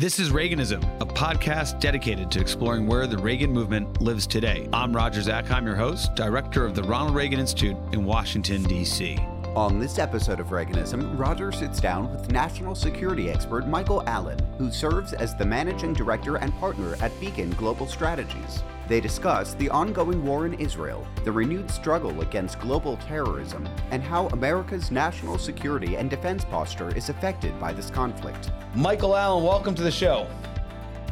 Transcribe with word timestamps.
This 0.00 0.18
is 0.18 0.30
Reaganism, 0.30 0.82
a 1.02 1.04
podcast 1.04 1.78
dedicated 1.78 2.30
to 2.30 2.40
exploring 2.40 2.86
where 2.86 3.06
the 3.06 3.18
Reagan 3.18 3.52
movement 3.52 4.00
lives 4.00 4.26
today. 4.26 4.66
I'm 4.72 4.96
Roger 4.96 5.20
Zakheim, 5.20 5.66
your 5.66 5.76
host, 5.76 6.14
director 6.14 6.64
of 6.64 6.74
the 6.74 6.82
Ronald 6.82 7.14
Reagan 7.14 7.38
Institute 7.38 7.76
in 7.92 8.06
Washington, 8.06 8.62
D.C. 8.62 9.18
On 9.54 9.78
this 9.78 9.98
episode 9.98 10.40
of 10.40 10.46
Reaganism, 10.46 11.18
Roger 11.18 11.52
sits 11.52 11.82
down 11.82 12.10
with 12.10 12.32
national 12.32 12.74
security 12.74 13.28
expert 13.28 13.68
Michael 13.68 14.02
Allen, 14.06 14.38
who 14.56 14.70
serves 14.70 15.12
as 15.12 15.36
the 15.36 15.44
managing 15.44 15.92
director 15.92 16.36
and 16.36 16.50
partner 16.54 16.96
at 17.02 17.20
Beacon 17.20 17.50
Global 17.50 17.86
Strategies. 17.86 18.62
They 18.90 19.00
discuss 19.00 19.54
the 19.54 19.70
ongoing 19.70 20.26
war 20.26 20.46
in 20.46 20.54
Israel, 20.54 21.06
the 21.22 21.30
renewed 21.30 21.70
struggle 21.70 22.22
against 22.22 22.58
global 22.58 22.96
terrorism, 22.96 23.68
and 23.92 24.02
how 24.02 24.26
America's 24.30 24.90
national 24.90 25.38
security 25.38 25.94
and 25.94 26.10
defense 26.10 26.44
posture 26.44 26.92
is 26.96 27.08
affected 27.08 27.56
by 27.60 27.72
this 27.72 27.88
conflict. 27.88 28.50
Michael 28.74 29.16
Allen, 29.16 29.44
welcome 29.44 29.76
to 29.76 29.84
the 29.84 29.92
show. 29.92 30.26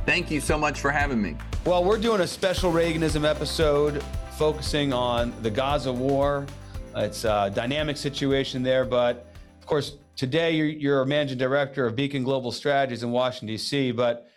Thank 0.05 0.29
you 0.29 0.41
so 0.41 0.59
much 0.59 0.81
for 0.81 0.91
having 0.91 1.23
me. 1.23 1.37
Well, 1.65 1.85
we're 1.85 2.01
doing 2.01 2.23
a 2.23 2.27
special 2.27 2.73
Reaganism 2.73 3.25
episode 3.25 4.03
focusing 4.33 4.93
on 4.93 5.33
the 5.43 5.51
Gaza 5.51 5.93
war. 5.93 6.47
It's 6.97 7.23
a 7.23 7.53
dynamic 7.55 7.97
situation 7.97 8.65
there, 8.65 8.85
but 8.85 9.33
of 9.61 9.67
course, 9.67 9.99
today 10.17 10.51
you're, 10.51 10.67
you're 10.67 11.03
a 11.03 11.07
managing 11.07 11.39
director 11.39 11.87
of 11.87 11.95
Beacon 11.95 12.25
Global 12.25 12.51
Strategies 12.51 13.05
in 13.05 13.13
Washington, 13.13 13.47
D.C., 13.47 13.93
but 13.93 14.29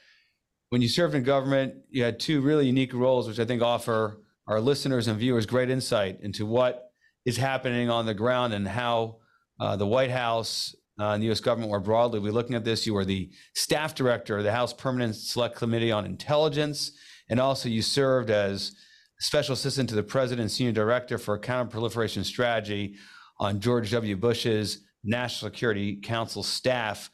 when 0.71 0.81
you 0.81 0.87
served 0.87 1.13
in 1.13 1.23
government, 1.23 1.75
you 1.89 2.01
had 2.01 2.17
two 2.17 2.39
really 2.39 2.65
unique 2.65 2.93
roles, 2.93 3.27
which 3.27 3.39
I 3.39 3.45
think 3.45 3.61
offer 3.61 4.21
our 4.47 4.61
listeners 4.61 5.09
and 5.09 5.19
viewers 5.19 5.45
great 5.45 5.69
insight 5.69 6.19
into 6.21 6.45
what 6.45 6.93
is 7.25 7.35
happening 7.35 7.89
on 7.89 8.05
the 8.05 8.13
ground 8.13 8.53
and 8.53 8.65
how 8.65 9.17
uh, 9.59 9.75
the 9.75 9.85
White 9.85 10.11
House 10.11 10.73
uh, 10.97 11.09
and 11.09 11.21
the 11.21 11.25
U.S. 11.27 11.41
government 11.41 11.69
more 11.69 11.81
broadly. 11.81 12.21
We're 12.21 12.31
looking 12.31 12.55
at 12.55 12.63
this. 12.63 12.87
You 12.87 12.93
were 12.93 13.03
the 13.03 13.29
staff 13.53 13.93
director 13.95 14.37
of 14.37 14.45
the 14.45 14.51
House 14.53 14.71
Permanent 14.71 15.17
Select 15.17 15.57
Committee 15.57 15.91
on 15.91 16.05
Intelligence, 16.05 16.93
and 17.29 17.37
also 17.37 17.67
you 17.67 17.81
served 17.81 18.29
as 18.29 18.73
special 19.19 19.53
assistant 19.53 19.89
to 19.89 19.95
the 19.95 20.03
president 20.03 20.51
senior 20.51 20.71
director 20.71 21.17
for 21.17 21.37
counterproliferation 21.37 22.23
strategy 22.23 22.95
on 23.41 23.59
George 23.59 23.91
W. 23.91 24.15
Bush's 24.15 24.85
National 25.03 25.51
Security 25.51 25.97
Council 25.97 26.43
staff. 26.43 27.11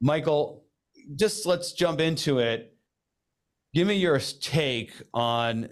Michael, 0.00 0.64
just 1.14 1.46
let's 1.46 1.70
jump 1.70 2.00
into 2.00 2.40
it. 2.40 2.75
Give 3.76 3.86
me 3.86 3.96
your 3.96 4.18
take 4.18 4.90
on 5.12 5.68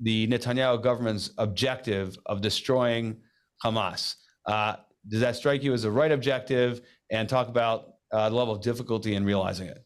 the 0.00 0.26
Netanyahu 0.26 0.82
government's 0.82 1.30
objective 1.38 2.14
of 2.26 2.42
destroying 2.42 3.22
Hamas. 3.64 4.16
Uh, 4.44 4.74
does 5.08 5.20
that 5.20 5.36
strike 5.36 5.62
you 5.62 5.72
as 5.72 5.84
the 5.84 5.90
right 5.90 6.12
objective? 6.12 6.82
And 7.10 7.26
talk 7.26 7.48
about 7.48 7.94
uh, 8.12 8.28
the 8.28 8.34
level 8.34 8.54
of 8.54 8.60
difficulty 8.60 9.14
in 9.14 9.24
realizing 9.24 9.68
it. 9.68 9.82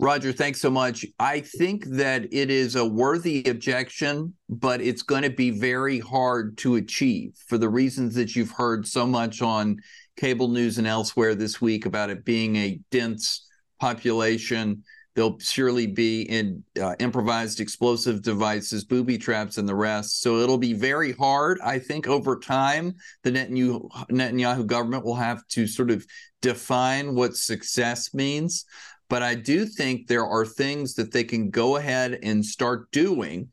Roger, 0.00 0.32
thanks 0.32 0.62
so 0.62 0.70
much. 0.70 1.04
I 1.18 1.40
think 1.40 1.84
that 1.88 2.32
it 2.32 2.50
is 2.50 2.74
a 2.76 2.86
worthy 2.86 3.44
objection, 3.44 4.32
but 4.48 4.80
it's 4.80 5.02
going 5.02 5.24
to 5.24 5.30
be 5.30 5.50
very 5.50 5.98
hard 5.98 6.56
to 6.58 6.76
achieve 6.76 7.34
for 7.48 7.58
the 7.58 7.68
reasons 7.68 8.14
that 8.14 8.34
you've 8.34 8.52
heard 8.52 8.86
so 8.86 9.06
much 9.06 9.42
on 9.42 9.76
cable 10.16 10.48
news 10.48 10.78
and 10.78 10.86
elsewhere 10.86 11.34
this 11.34 11.60
week 11.60 11.84
about 11.84 12.08
it 12.08 12.24
being 12.24 12.56
a 12.56 12.80
dense 12.90 13.46
population 13.78 14.82
There'll 15.14 15.38
surely 15.38 15.86
be 15.86 16.22
in 16.22 16.64
uh, 16.80 16.96
improvised 16.98 17.60
explosive 17.60 18.22
devices, 18.22 18.84
booby 18.84 19.16
traps, 19.16 19.58
and 19.58 19.68
the 19.68 19.74
rest. 19.74 20.22
So 20.22 20.38
it'll 20.38 20.58
be 20.58 20.72
very 20.72 21.12
hard. 21.12 21.60
I 21.62 21.78
think 21.78 22.08
over 22.08 22.38
time, 22.38 22.94
the 23.22 23.30
Netanyahu, 23.30 23.88
Netanyahu 24.10 24.66
government 24.66 25.04
will 25.04 25.14
have 25.14 25.46
to 25.48 25.66
sort 25.66 25.90
of 25.90 26.04
define 26.42 27.14
what 27.14 27.36
success 27.36 28.12
means. 28.12 28.64
But 29.08 29.22
I 29.22 29.34
do 29.34 29.66
think 29.66 30.06
there 30.06 30.26
are 30.26 30.44
things 30.44 30.94
that 30.94 31.12
they 31.12 31.24
can 31.24 31.50
go 31.50 31.76
ahead 31.76 32.18
and 32.22 32.44
start 32.44 32.90
doing. 32.90 33.48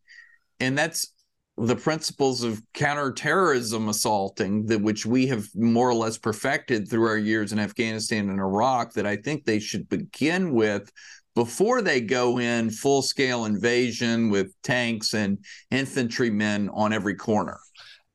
And 0.59 0.77
that's 0.77 1.13
the 1.57 1.75
principles 1.75 2.43
of 2.43 2.61
counterterrorism 2.73 3.89
assaulting 3.89 4.65
that 4.65 4.81
which 4.81 5.05
we 5.05 5.27
have 5.27 5.45
more 5.53 5.89
or 5.89 5.93
less 5.93 6.17
perfected 6.17 6.89
through 6.89 7.07
our 7.07 7.17
years 7.17 7.51
in 7.51 7.59
Afghanistan 7.59 8.29
and 8.29 8.39
Iraq 8.39 8.93
that 8.93 9.05
I 9.05 9.17
think 9.17 9.43
they 9.43 9.59
should 9.59 9.87
begin 9.89 10.53
with 10.53 10.91
before 11.35 11.81
they 11.81 12.01
go 12.01 12.39
in 12.39 12.69
full 12.69 13.01
scale 13.01 13.45
invasion 13.45 14.29
with 14.29 14.53
tanks 14.63 15.13
and 15.13 15.37
infantrymen 15.69 16.69
on 16.69 16.93
every 16.93 17.15
corner. 17.15 17.59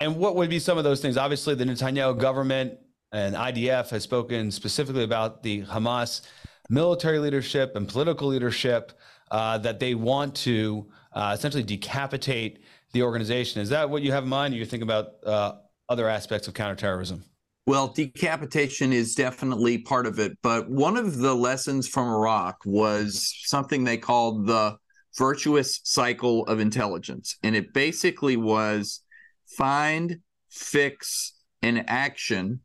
And 0.00 0.16
what 0.16 0.36
would 0.36 0.50
be 0.50 0.58
some 0.58 0.76
of 0.76 0.84
those 0.84 1.00
things? 1.00 1.16
Obviously, 1.16 1.54
the 1.54 1.64
Netanyahu 1.64 2.18
government 2.18 2.78
and 3.12 3.34
IDF 3.34 3.88
has 3.90 4.02
spoken 4.02 4.50
specifically 4.50 5.04
about 5.04 5.42
the 5.42 5.62
Hamas 5.62 6.22
military 6.68 7.18
leadership 7.18 7.76
and 7.76 7.88
political 7.88 8.28
leadership 8.28 8.92
uh, 9.30 9.58
that 9.58 9.80
they 9.80 9.94
want 9.94 10.34
to 10.34 10.86
uh, 11.12 11.32
essentially 11.36 11.62
decapitate 11.62 12.62
the 12.92 13.02
organization. 13.02 13.62
Is 13.62 13.70
that 13.70 13.88
what 13.88 14.02
you 14.02 14.12
have 14.12 14.24
in 14.24 14.28
mind? 14.28 14.54
Or 14.54 14.58
you 14.58 14.66
think 14.66 14.82
about 14.82 15.14
uh, 15.24 15.52
other 15.88 16.08
aspects 16.08 16.48
of 16.48 16.54
counterterrorism? 16.54 17.24
Well, 17.66 17.88
decapitation 17.88 18.92
is 18.92 19.16
definitely 19.16 19.78
part 19.78 20.06
of 20.06 20.20
it. 20.20 20.38
But 20.40 20.70
one 20.70 20.96
of 20.96 21.18
the 21.18 21.34
lessons 21.34 21.88
from 21.88 22.08
Iraq 22.08 22.58
was 22.64 23.34
something 23.44 23.82
they 23.82 23.96
called 23.96 24.46
the 24.46 24.76
virtuous 25.18 25.80
cycle 25.82 26.46
of 26.46 26.60
intelligence. 26.60 27.36
And 27.42 27.56
it 27.56 27.72
basically 27.72 28.36
was 28.36 29.00
find, 29.46 30.18
fix, 30.50 31.32
and 31.62 31.84
action 31.88 32.60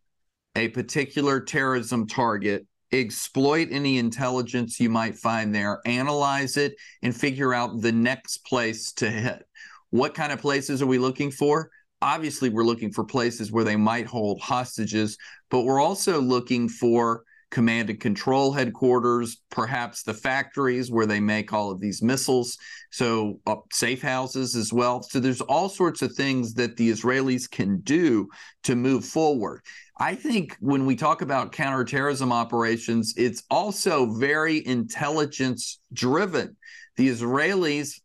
a 0.56 0.68
particular 0.68 1.40
terrorism 1.40 2.06
target, 2.06 2.68
exploit 2.92 3.70
any 3.72 3.98
intelligence 3.98 4.80
you 4.80 4.90
might 4.90 5.16
find 5.16 5.56
there, 5.56 5.80
analyze 5.86 6.58
it, 6.58 6.76
and 7.02 7.16
figure 7.16 7.54
out 7.54 7.82
the 7.82 7.92
next 7.92 8.46
place 8.46 8.92
to 8.94 9.10
hit. 9.10 9.44
What 9.92 10.14
kind 10.14 10.32
of 10.32 10.42
places 10.42 10.82
are 10.82 10.88
we 10.88 11.00
looking 11.00 11.32
for? 11.32 11.72
Obviously 12.02 12.50
we're 12.50 12.64
looking 12.64 12.92
for 12.92 13.04
places 13.04 13.52
where 13.52 13.64
they 13.64 13.76
might 13.76 14.06
hold 14.06 14.42
hostages, 14.42 15.18
but 15.50 15.62
we're 15.62 15.82
also 15.82 16.20
looking 16.20 16.68
for 16.68 17.24
command 17.52 17.90
and 17.90 18.00
control 18.00 18.52
headquarters, 18.54 19.42
perhaps 19.52 20.04
the 20.04 20.14
factories 20.14 20.90
where 20.90 21.06
they 21.06 21.20
make 21.20 21.54
all 21.54 21.70
of 21.70 21.80
these 21.80 22.02
missiles, 22.02 22.58
so 22.92 23.40
uh, 23.46 23.58
safe 23.72 24.02
houses 24.02 24.56
as 24.56 24.74
well. 24.74 25.04
So 25.04 25.20
there's 25.20 25.42
all 25.42 25.70
sorts 25.70 26.02
of 26.02 26.14
things 26.14 26.54
that 26.56 26.78
the 26.78 26.90
Israelis 26.90 27.52
can 27.52 27.82
do 27.82 28.30
to 28.64 28.76
move 28.76 29.06
forward. 29.06 29.62
I 30.00 30.16
think 30.16 30.56
when 30.62 30.86
we 30.86 30.96
talk 30.96 31.22
about 31.22 31.52
counterterrorism 31.52 32.32
operations, 32.32 33.14
it's 33.18 33.44
also 33.52 34.08
very 34.14 34.66
intelligence 34.66 35.80
driven. 35.94 36.56
The 36.96 37.10
Israelis, 37.10 38.00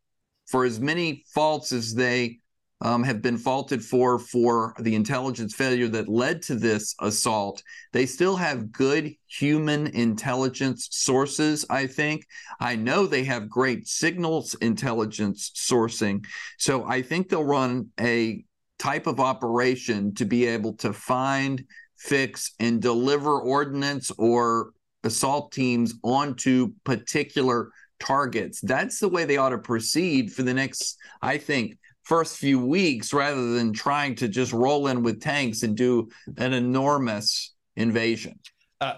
for 0.46 0.64
as 0.64 0.80
many 0.80 1.24
faults 1.32 1.72
as 1.72 1.94
they 1.94 2.40
um, 2.80 3.02
have 3.02 3.22
been 3.22 3.38
faulted 3.38 3.82
for 3.82 4.18
for 4.18 4.74
the 4.80 4.94
intelligence 4.94 5.54
failure 5.54 5.88
that 5.88 6.08
led 6.08 6.42
to 6.42 6.54
this 6.54 6.94
assault. 7.00 7.62
They 7.92 8.06
still 8.06 8.36
have 8.36 8.70
good 8.70 9.14
human 9.26 9.86
intelligence 9.88 10.88
sources. 10.90 11.64
I 11.70 11.86
think 11.86 12.26
I 12.60 12.76
know 12.76 13.06
they 13.06 13.24
have 13.24 13.48
great 13.48 13.86
signals 13.86 14.54
intelligence 14.56 15.50
sourcing. 15.54 16.24
So 16.58 16.84
I 16.84 17.02
think 17.02 17.28
they'll 17.28 17.44
run 17.44 17.90
a 17.98 18.44
type 18.78 19.06
of 19.06 19.20
operation 19.20 20.14
to 20.14 20.26
be 20.26 20.44
able 20.46 20.74
to 20.74 20.92
find, 20.92 21.64
fix, 21.96 22.52
and 22.60 22.82
deliver 22.82 23.40
ordnance 23.40 24.10
or 24.18 24.72
assault 25.02 25.52
teams 25.52 25.94
onto 26.02 26.74
particular 26.84 27.70
targets. 27.98 28.60
That's 28.60 28.98
the 28.98 29.08
way 29.08 29.24
they 29.24 29.38
ought 29.38 29.50
to 29.50 29.58
proceed 29.58 30.32
for 30.32 30.42
the 30.42 30.52
next, 30.52 30.98
I 31.22 31.38
think, 31.38 31.78
first 32.06 32.36
few 32.36 32.64
weeks 32.64 33.12
rather 33.12 33.54
than 33.54 33.72
trying 33.72 34.14
to 34.14 34.28
just 34.28 34.52
roll 34.52 34.86
in 34.86 35.02
with 35.02 35.20
tanks 35.20 35.64
and 35.64 35.76
do 35.76 36.08
an 36.36 36.52
enormous 36.52 37.52
invasion. 37.74 38.38
Uh, 38.80 38.94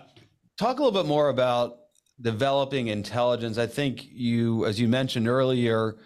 talk 0.59 0.79
a 0.79 0.83
little 0.83 1.03
bit 1.03 1.09
more 1.09 1.31
about 1.31 1.79
developing 2.21 2.89
intelligence. 2.89 3.57
I 3.57 3.67
think 3.67 4.05
you, 4.05 4.67
as 4.67 4.79
you 4.79 4.89
mentioned 4.89 5.27
earlier, 5.27 5.97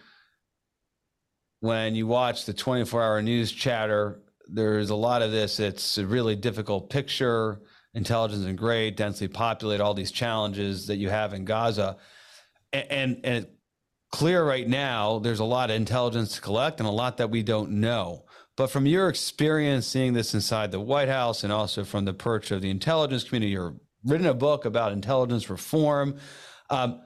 when 1.58 1.96
you 1.96 2.06
watch 2.06 2.44
the 2.44 2.52
24 2.52 3.02
hour 3.02 3.20
news 3.20 3.50
chatter, 3.50 4.22
there's 4.46 4.90
a 4.90 4.94
lot 4.94 5.22
of 5.22 5.32
this. 5.32 5.58
It's 5.58 5.98
a 5.98 6.06
really 6.06 6.36
difficult 6.36 6.88
picture. 6.88 7.62
Intelligence 7.94 8.44
and 8.44 8.56
great, 8.56 8.96
densely 8.96 9.26
populated, 9.28 9.82
all 9.82 9.92
these 9.92 10.12
challenges 10.12 10.86
that 10.86 10.96
you 10.96 11.10
have 11.10 11.34
in 11.34 11.44
Gaza. 11.44 11.96
And, 12.72 12.86
and, 12.90 13.20
and 13.24 13.46
clear 14.12 14.44
right 14.44 14.68
now 14.68 15.18
there's 15.18 15.40
a 15.40 15.44
lot 15.44 15.70
of 15.70 15.76
intelligence 15.76 16.34
to 16.36 16.40
collect 16.40 16.78
and 16.78 16.88
a 16.88 16.92
lot 16.92 17.16
that 17.16 17.30
we 17.30 17.42
don't 17.42 17.70
know. 17.72 18.24
But 18.56 18.68
from 18.68 18.86
your 18.86 19.08
experience 19.08 19.86
seeing 19.86 20.12
this 20.12 20.34
inside 20.34 20.70
the 20.70 20.80
White 20.80 21.08
House 21.08 21.42
and 21.42 21.52
also 21.52 21.84
from 21.84 22.04
the 22.04 22.12
perch 22.12 22.50
of 22.50 22.60
the 22.60 22.70
intelligence 22.70 23.24
community, 23.24 23.52
you've 23.52 23.74
written 24.04 24.26
a 24.26 24.34
book 24.34 24.66
about 24.66 24.92
intelligence 24.92 25.48
reform. 25.48 26.18
Um, 26.68 27.00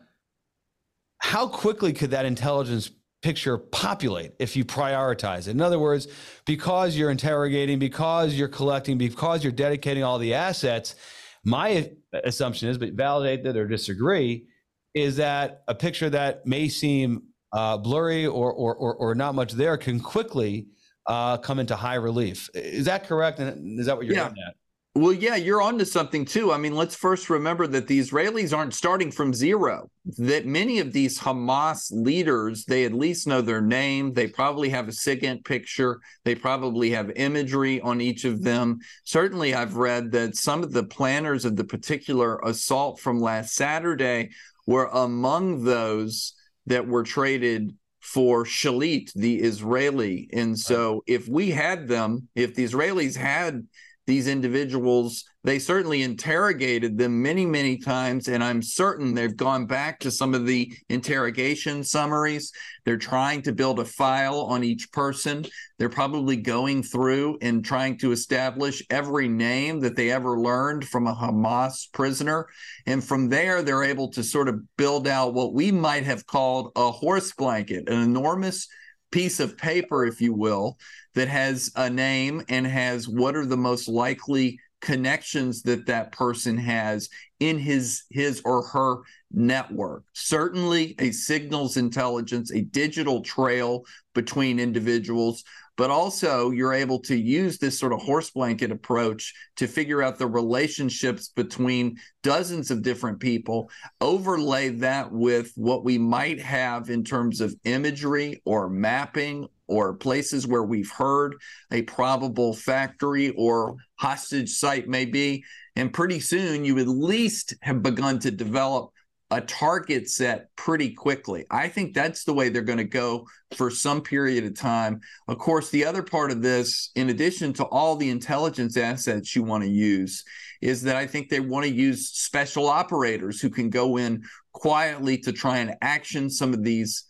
how 1.19 1.47
quickly 1.47 1.93
could 1.93 2.11
that 2.11 2.25
intelligence 2.25 2.91
picture 3.23 3.57
populate 3.57 4.33
if 4.41 4.57
you 4.57 4.65
prioritize 4.65 5.47
it? 5.47 5.53
In 5.53 5.61
other 5.61 5.79
words, 5.79 6.09
because 6.45 6.97
you're 6.97 7.11
interrogating, 7.11 7.79
because 7.79 8.35
you're 8.35 8.49
collecting, 8.49 8.99
because 8.99 9.45
you're 9.45 9.53
dedicating 9.53 10.03
all 10.03 10.19
the 10.19 10.35
assets, 10.35 10.97
my 11.45 11.91
assumption 12.25 12.69
is, 12.69 12.77
but 12.77 12.93
validate 12.93 13.45
that 13.45 13.57
or 13.57 13.69
disagree, 13.69 14.49
is 14.97 15.17
that 15.17 15.63
a 15.69 15.75
picture 15.75 16.09
that 16.09 16.47
may 16.47 16.69
seem 16.69 17.23
uh, 17.53 17.77
blurry 17.77 18.27
or, 18.27 18.51
or, 18.51 18.75
or, 18.75 18.95
or, 18.95 19.15
not 19.15 19.35
much 19.35 19.53
there 19.53 19.77
can 19.77 20.01
quickly 20.01 20.69
uh, 21.07 21.37
come 21.37 21.59
into 21.59 21.77
high 21.77 21.97
relief. 21.97 22.49
Is 22.55 22.87
that 22.87 23.07
correct? 23.07 23.39
And 23.39 23.79
is 23.79 23.87
that 23.87 23.97
what 23.97 24.07
you're 24.07 24.17
yeah. 24.17 24.29
getting 24.29 24.43
at? 24.49 24.55
Well, 24.95 25.13
yeah, 25.13 25.37
you're 25.37 25.61
onto 25.61 25.85
something 25.85 26.25
too. 26.25 26.51
I 26.51 26.57
mean, 26.57 26.75
let's 26.75 26.97
first 26.97 27.29
remember 27.29 27.67
that 27.67 27.87
the 27.87 28.01
Israelis 28.01 28.57
aren't 28.57 28.73
starting 28.73 29.11
from 29.11 29.35
zero. 29.35 29.91
That 30.17 30.47
many 30.47 30.79
of 30.79 30.95
these 30.95 31.21
Hamas 31.21 31.89
leaders, 31.93 32.65
they 32.65 32.87
at 32.87 32.95
least 32.95 33.27
know 33.27 33.43
their 33.43 33.61
name. 33.61 34.15
They 34.15 34.27
probably 34.27 34.71
have 34.71 34.89
a 34.89 34.93
SIGINT 34.93 35.45
picture. 35.45 36.01
They 36.25 36.35
probably 36.35 36.89
have 36.93 37.13
imagery 37.15 37.79
on 37.83 38.01
each 38.01 38.25
of 38.25 38.43
them. 38.43 38.79
Certainly, 39.05 39.55
I've 39.55 39.77
read 39.77 40.13
that 40.13 40.35
some 40.35 40.63
of 40.63 40.73
the 40.73 40.85
planners 40.85 41.45
of 41.45 41.57
the 41.57 41.65
particular 41.65 42.39
assault 42.39 42.99
from 42.99 43.21
last 43.21 43.55
Saturday 43.55 44.31
were 44.67 44.87
among 44.93 45.65
those 45.65 46.35
that 46.67 46.87
were 46.87 47.05
traded 47.05 47.75
for 48.01 48.45
Shalit, 48.45 49.13
the 49.15 49.37
Israeli. 49.37 50.29
And 50.33 50.59
so, 50.59 51.03
if 51.07 51.29
we 51.29 51.51
had 51.51 51.89
them, 51.89 52.29
if 52.35 52.55
the 52.55 52.65
Israelis 52.65 53.17
had 53.17 53.67
these 54.07 54.29
individuals 54.29 55.25
they 55.45 55.59
certainly 55.59 56.03
interrogated 56.03 56.99
them 56.99 57.23
many 57.23 57.47
many 57.47 57.77
times 57.77 58.29
and 58.29 58.43
i'm 58.43 58.63
certain 58.63 59.15
they've 59.15 59.37
gone 59.37 59.67
back 59.67 59.99
to 60.01 60.11
some 60.11 60.35
of 60.35 60.47
the 60.47 60.73
interrogation 60.89 61.85
summaries. 61.85 62.53
They're 62.85 62.97
trying 62.97 63.43
to 63.43 63.53
build 63.53 63.81
a 63.81 63.85
file 63.85 64.41
on 64.41 64.65
each 64.65 64.91
person. 64.93 65.47
They're 65.79 65.89
probably 65.89 66.37
going 66.37 66.83
through 66.83 67.39
and 67.43 67.65
trying 67.65 67.99
to 67.99 68.13
establish 68.13 68.83
every 68.91 69.29
name 69.29 69.81
that 69.81 69.97
they 69.97 70.11
ever 70.11 70.39
learned 70.39 70.87
from 70.87 71.07
a 71.07 71.15
hamas 71.15 71.91
prisoner. 71.93 72.47
And 72.87 73.03
from 73.03 73.29
there 73.29 73.63
they're 73.63 73.85
able 73.85 74.11
to 74.13 74.23
sort 74.23 74.49
of 74.49 74.61
build 74.77 75.07
out 75.07 75.35
what 75.35 75.55
we 75.55 75.73
might 75.73 76.05
have 76.05 76.27
called 76.27 76.73
a 76.77 76.91
horse 76.91 77.33
blanket 77.33 77.89
an 77.89 78.01
enormous 78.03 78.69
piece 79.17 79.41
of 79.41 79.57
paper, 79.57 80.05
if 80.05 80.21
you 80.21 80.35
will, 80.35 80.77
that 81.15 81.27
has 81.27 81.73
a 81.75 81.89
name 81.89 82.43
and 82.51 82.67
has 82.67 83.09
what 83.09 83.35
are 83.35 83.47
the 83.47 83.57
most 83.57 83.89
likely 83.89 84.61
connections 84.83 85.63
that 85.63 85.87
that 85.87 86.13
person 86.13 86.59
has 86.59 87.09
in 87.41 87.59
his 87.59 88.03
his 88.11 88.43
or 88.45 88.63
her 88.63 88.99
network. 89.33 90.05
Certainly 90.13 90.97
a 90.99 91.13
signals 91.13 91.79
intelligence 91.79 92.53
a 92.53 92.61
digital 92.61 93.23
trail 93.23 93.87
between 94.15 94.61
individuals 94.61 95.45
but 95.77 95.91
also 95.91 96.51
you're 96.51 96.73
able 96.73 96.99
to 96.99 97.17
use 97.17 97.59
this 97.59 97.79
sort 97.79 97.93
of 97.93 98.01
horse 98.01 98.31
blanket 98.31 98.71
approach 98.71 99.35
to 99.57 99.67
figure 99.67 100.03
out 100.03 100.19
the 100.19 100.27
relationships 100.27 101.29
between 101.29 101.97
dozens 102.23 102.71
of 102.71 102.83
different 102.83 103.21
people 103.21 103.71
overlay 104.01 104.69
that 104.71 105.11
with 105.13 105.53
what 105.57 105.85
we 105.85 105.99
might 105.99 106.41
have 106.41 106.91
in 106.91 107.05
terms 107.05 107.41
of 107.41 107.55
imagery 107.65 108.41
or 108.45 108.69
mapping 108.69 109.47
or 109.69 109.95
places 109.95 110.47
where 110.47 110.63
we've 110.63 110.91
heard 110.91 111.35
a 111.73 111.83
probable 111.83 112.55
factory 112.55 113.31
or 113.31 113.77
hostage 113.97 114.51
site 114.51 114.89
may 114.89 115.05
be. 115.05 115.45
And 115.75 115.93
pretty 115.93 116.21
soon 116.21 116.65
you 116.65 116.79
at 116.79 116.89
least 116.89 117.55
have 117.63 117.83
begun 117.83 118.19
to 118.21 118.31
develop 118.31 118.93
a 119.31 119.41
target 119.41 120.09
set 120.09 120.55
pretty 120.55 120.95
quickly. 120.95 121.45
I 121.51 121.69
think 121.69 121.95
that's 121.95 122.25
the 122.25 122.33
way 122.33 122.49
they're 122.49 122.63
going 122.63 122.79
to 122.79 122.85
go 122.85 123.27
for 123.57 123.71
some 123.71 124.01
period 124.01 124.45
of 124.45 124.57
time. 124.57 125.01
Of 125.27 125.39
course, 125.39 125.71
the 125.71 125.85
other 125.85 126.03
part 126.03 126.31
of 126.31 126.43
this, 126.43 126.91
in 126.95 127.11
addition 127.11 127.53
to 127.55 127.65
all 127.65 127.97
the 127.97 128.11
intelligence 128.11 128.77
assets 128.77 129.35
you 129.35 129.43
want 129.43 129.65
to 129.65 129.71
use, 129.71 130.23
is 130.63 130.83
that 130.83 130.97
I 130.97 131.07
think 131.07 131.29
they 131.29 131.41
want 131.41 131.67
to 131.67 131.73
use 131.73 132.11
special 132.11 132.69
operators 132.69 133.41
who 133.41 133.51
can 133.51 133.69
go 133.69 133.97
in 133.97 134.23
quietly 134.53 135.19
to 135.19 135.33
try 135.33 135.59
and 135.59 135.75
action 135.83 136.31
some 136.31 136.55
of 136.55 136.63
these 136.63 137.05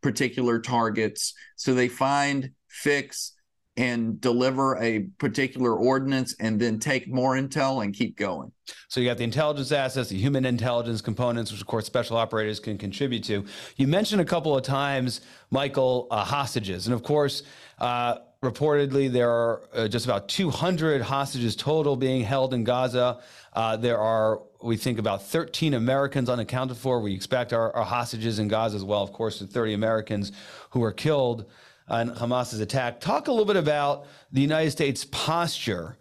particular 0.00 0.60
targets. 0.60 1.34
So 1.56 1.74
they 1.74 1.88
find, 1.88 2.50
fix, 2.68 3.34
and 3.78 4.20
deliver 4.20 4.76
a 4.78 5.04
particular 5.18 5.72
ordinance 5.72 6.34
and 6.40 6.60
then 6.60 6.80
take 6.80 7.06
more 7.08 7.36
intel 7.36 7.84
and 7.84 7.94
keep 7.94 8.16
going. 8.16 8.50
So 8.88 9.00
you 9.00 9.08
got 9.08 9.18
the 9.18 9.24
intelligence 9.24 9.70
assets, 9.70 10.08
the 10.08 10.18
human 10.18 10.44
intelligence 10.44 11.00
components, 11.00 11.52
which 11.52 11.60
of 11.60 11.68
course 11.68 11.86
special 11.86 12.16
operators 12.16 12.58
can 12.58 12.76
contribute 12.76 13.22
to. 13.24 13.44
You 13.76 13.86
mentioned 13.86 14.20
a 14.20 14.24
couple 14.24 14.56
of 14.56 14.64
times, 14.64 15.20
Michael, 15.50 16.08
uh, 16.10 16.24
hostages. 16.24 16.88
And 16.88 16.94
of 16.94 17.04
course, 17.04 17.44
uh, 17.78 18.16
reportedly 18.42 19.10
there 19.10 19.30
are 19.30 19.62
uh, 19.72 19.86
just 19.86 20.06
about 20.06 20.28
200 20.28 21.00
hostages 21.00 21.54
total 21.54 21.94
being 21.94 22.24
held 22.24 22.54
in 22.54 22.64
Gaza. 22.64 23.20
Uh, 23.52 23.76
there 23.76 23.98
are, 23.98 24.42
we 24.60 24.76
think, 24.76 24.98
about 24.98 25.22
13 25.22 25.74
Americans 25.74 26.28
unaccounted 26.28 26.76
for. 26.76 27.00
We 27.00 27.14
expect 27.14 27.52
our, 27.52 27.74
our 27.76 27.84
hostages 27.84 28.40
in 28.40 28.48
Gaza 28.48 28.74
as 28.74 28.84
well. 28.84 29.04
Of 29.04 29.12
course, 29.12 29.38
the 29.38 29.46
30 29.46 29.74
Americans 29.74 30.32
who 30.70 30.80
were 30.80 30.92
killed 30.92 31.46
on 31.88 32.08
Hamas's 32.08 32.60
attack. 32.60 33.00
Talk 33.00 33.28
a 33.28 33.30
little 33.30 33.46
bit 33.46 33.56
about 33.56 34.06
the 34.32 34.40
United 34.40 34.70
States 34.70 35.06
posture 35.10 35.98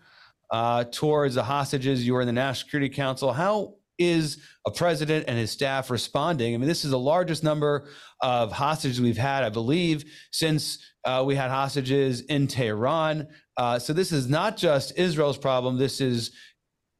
uh, 0.51 0.85
towards 0.85 1.35
the 1.35 1.43
hostages. 1.43 2.05
You 2.05 2.13
were 2.13 2.21
in 2.21 2.27
the 2.27 2.33
National 2.33 2.65
Security 2.65 2.89
Council. 2.89 3.33
How 3.33 3.75
is 3.97 4.37
a 4.65 4.71
president 4.71 5.25
and 5.27 5.37
his 5.37 5.51
staff 5.51 5.89
responding? 5.89 6.53
I 6.53 6.57
mean, 6.57 6.67
this 6.67 6.85
is 6.85 6.91
the 6.91 6.99
largest 6.99 7.43
number 7.43 7.87
of 8.21 8.51
hostages 8.51 9.01
we've 9.01 9.17
had, 9.17 9.43
I 9.43 9.49
believe, 9.49 10.05
since 10.31 10.79
uh, 11.03 11.23
we 11.25 11.35
had 11.35 11.49
hostages 11.49 12.21
in 12.21 12.47
Tehran. 12.47 13.27
Uh, 13.55 13.79
so 13.79 13.93
this 13.93 14.11
is 14.11 14.29
not 14.29 14.57
just 14.57 14.97
Israel's 14.97 15.37
problem. 15.37 15.77
This 15.77 15.99
is 15.99 16.31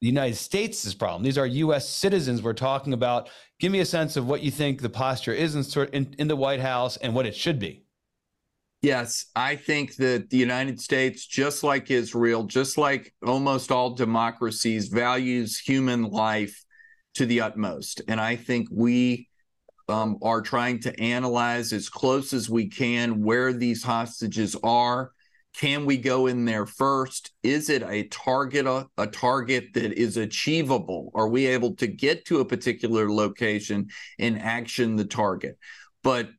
the 0.02 0.08
United 0.08 0.36
States' 0.36 0.94
problem. 0.94 1.24
These 1.24 1.38
are 1.38 1.46
U.S. 1.46 1.88
citizens 1.88 2.42
we're 2.42 2.54
talking 2.54 2.94
about. 2.94 3.30
Give 3.60 3.72
me 3.72 3.80
a 3.80 3.86
sense 3.86 4.16
of 4.16 4.28
what 4.28 4.42
you 4.42 4.52
think 4.52 4.82
the 4.82 4.90
posture 4.90 5.34
is 5.34 5.56
in, 5.56 5.88
in, 5.88 6.16
in 6.20 6.28
the 6.28 6.36
White 6.36 6.60
House 6.60 6.98
and 6.98 7.16
what 7.16 7.26
it 7.26 7.36
should 7.36 7.60
be. 7.60 7.87
Yes, 8.82 9.26
I 9.36 9.56
think 9.56 9.96
that 9.96 10.30
the 10.30 10.38
United 10.38 10.80
States, 10.80 11.26
just 11.26 11.64
like 11.64 11.90
Israel, 11.90 12.44
just 12.44 12.78
like 12.78 13.14
almost 13.26 13.72
all 13.72 13.96
democracies, 13.96 14.88
values 14.88 15.58
human 15.58 16.04
life 16.04 16.64
to 17.16 17.26
the 17.26 17.42
utmost. 17.42 18.02
And 18.08 18.22
I 18.22 18.36
think 18.36 18.68
we 18.72 19.30
um, 19.90 20.18
are 20.22 20.42
trying 20.42 20.80
to 20.82 21.00
analyze 21.00 21.74
as 21.74 21.90
close 21.90 22.34
as 22.34 22.50
we 22.50 22.68
can 22.68 23.24
where 23.24 23.52
these 23.52 23.84
hostages 23.84 24.56
are. 24.64 25.12
Can 25.56 25.86
we 25.86 25.98
go 25.98 26.28
in 26.28 26.46
there 26.46 26.68
first? 26.68 27.32
Is 27.42 27.72
it 27.72 27.82
a 27.82 28.04
target 28.10 28.68
a, 28.68 28.86
a 29.00 29.08
target 29.08 29.74
that 29.74 29.94
is 29.94 30.18
achievable? 30.18 31.12
Are 31.16 31.28
we 31.28 31.48
able 31.48 31.76
to 31.78 31.88
get 31.88 32.26
to 32.26 32.42
a 32.42 32.46
particular 32.46 33.12
location 33.12 33.88
and 34.20 34.40
action 34.40 34.98
the 34.98 35.06
target? 35.06 35.58
But 36.04 36.30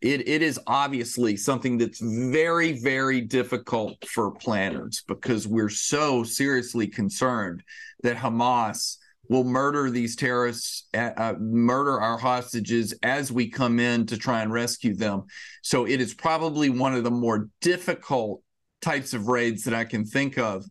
it, 0.00 0.26
it 0.28 0.42
is 0.42 0.58
obviously 0.66 1.36
something 1.36 1.76
that's 1.76 2.00
very, 2.00 2.72
very 2.80 3.20
difficult 3.20 4.02
for 4.06 4.30
planners 4.30 5.02
because 5.06 5.46
we're 5.46 5.68
so 5.68 6.24
seriously 6.24 6.86
concerned 6.86 7.62
that 8.02 8.16
Hamas 8.16 8.96
will 9.28 9.44
murder 9.44 9.90
these 9.90 10.16
terrorists, 10.16 10.88
uh, 10.94 11.10
uh, 11.16 11.34
murder 11.38 12.00
our 12.00 12.18
hostages 12.18 12.94
as 13.02 13.30
we 13.30 13.48
come 13.48 13.78
in 13.78 14.06
to 14.06 14.16
try 14.16 14.42
and 14.42 14.52
rescue 14.52 14.94
them. 14.94 15.22
So 15.62 15.86
it 15.86 16.00
is 16.00 16.14
probably 16.14 16.70
one 16.70 16.94
of 16.94 17.04
the 17.04 17.10
more 17.10 17.48
difficult 17.60 18.42
types 18.80 19.12
of 19.12 19.28
raids 19.28 19.64
that 19.64 19.74
I 19.74 19.84
can 19.84 20.04
think 20.04 20.38
of, 20.38 20.64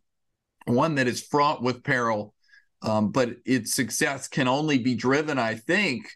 one 0.65 0.95
that 0.95 1.07
is 1.07 1.21
fraught 1.21 1.61
with 1.61 1.83
peril. 1.83 2.33
Um, 2.81 3.11
but 3.11 3.35
its 3.45 3.75
success 3.75 4.27
can 4.27 4.47
only 4.47 4.77
be 4.77 4.95
driven, 4.95 5.37
I 5.37 5.55
think, 5.55 6.09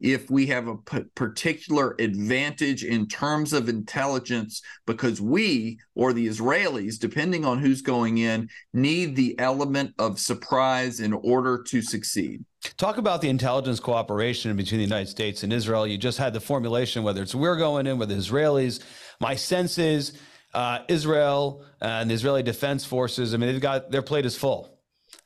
if 0.00 0.30
we 0.30 0.46
have 0.46 0.66
a 0.66 0.76
p- 0.76 1.04
particular 1.14 1.94
advantage 1.98 2.84
in 2.84 3.06
terms 3.06 3.52
of 3.52 3.68
intelligence 3.68 4.62
because 4.86 5.20
we 5.20 5.78
or 5.94 6.12
the 6.12 6.26
Israelis, 6.26 6.98
depending 6.98 7.44
on 7.44 7.58
who's 7.58 7.82
going 7.82 8.18
in, 8.18 8.48
need 8.72 9.14
the 9.16 9.38
element 9.38 9.94
of 9.98 10.18
surprise 10.18 11.00
in 11.00 11.12
order 11.12 11.62
to 11.64 11.82
succeed. 11.82 12.44
Talk 12.76 12.98
about 12.98 13.20
the 13.20 13.28
intelligence 13.28 13.80
cooperation 13.80 14.54
between 14.56 14.78
the 14.78 14.84
United 14.84 15.08
States 15.08 15.42
and 15.42 15.52
Israel. 15.52 15.86
You 15.86 15.98
just 15.98 16.18
had 16.18 16.32
the 16.32 16.40
formulation, 16.40 17.02
whether 17.02 17.22
it's 17.22 17.34
we're 17.34 17.56
going 17.56 17.86
in 17.86 17.98
with 17.98 18.08
the 18.08 18.16
Israelis. 18.16 18.80
My 19.20 19.34
sense 19.34 19.78
is 19.78 20.18
uh, 20.54 20.80
Israel 20.88 21.64
and 21.80 22.10
the 22.10 22.14
Israeli 22.14 22.42
Defense 22.42 22.84
Forces, 22.84 23.34
I 23.34 23.36
mean, 23.36 23.52
they've 23.52 23.60
got 23.60 23.90
their 23.90 24.02
plate 24.02 24.26
is 24.26 24.36
full. 24.36 24.76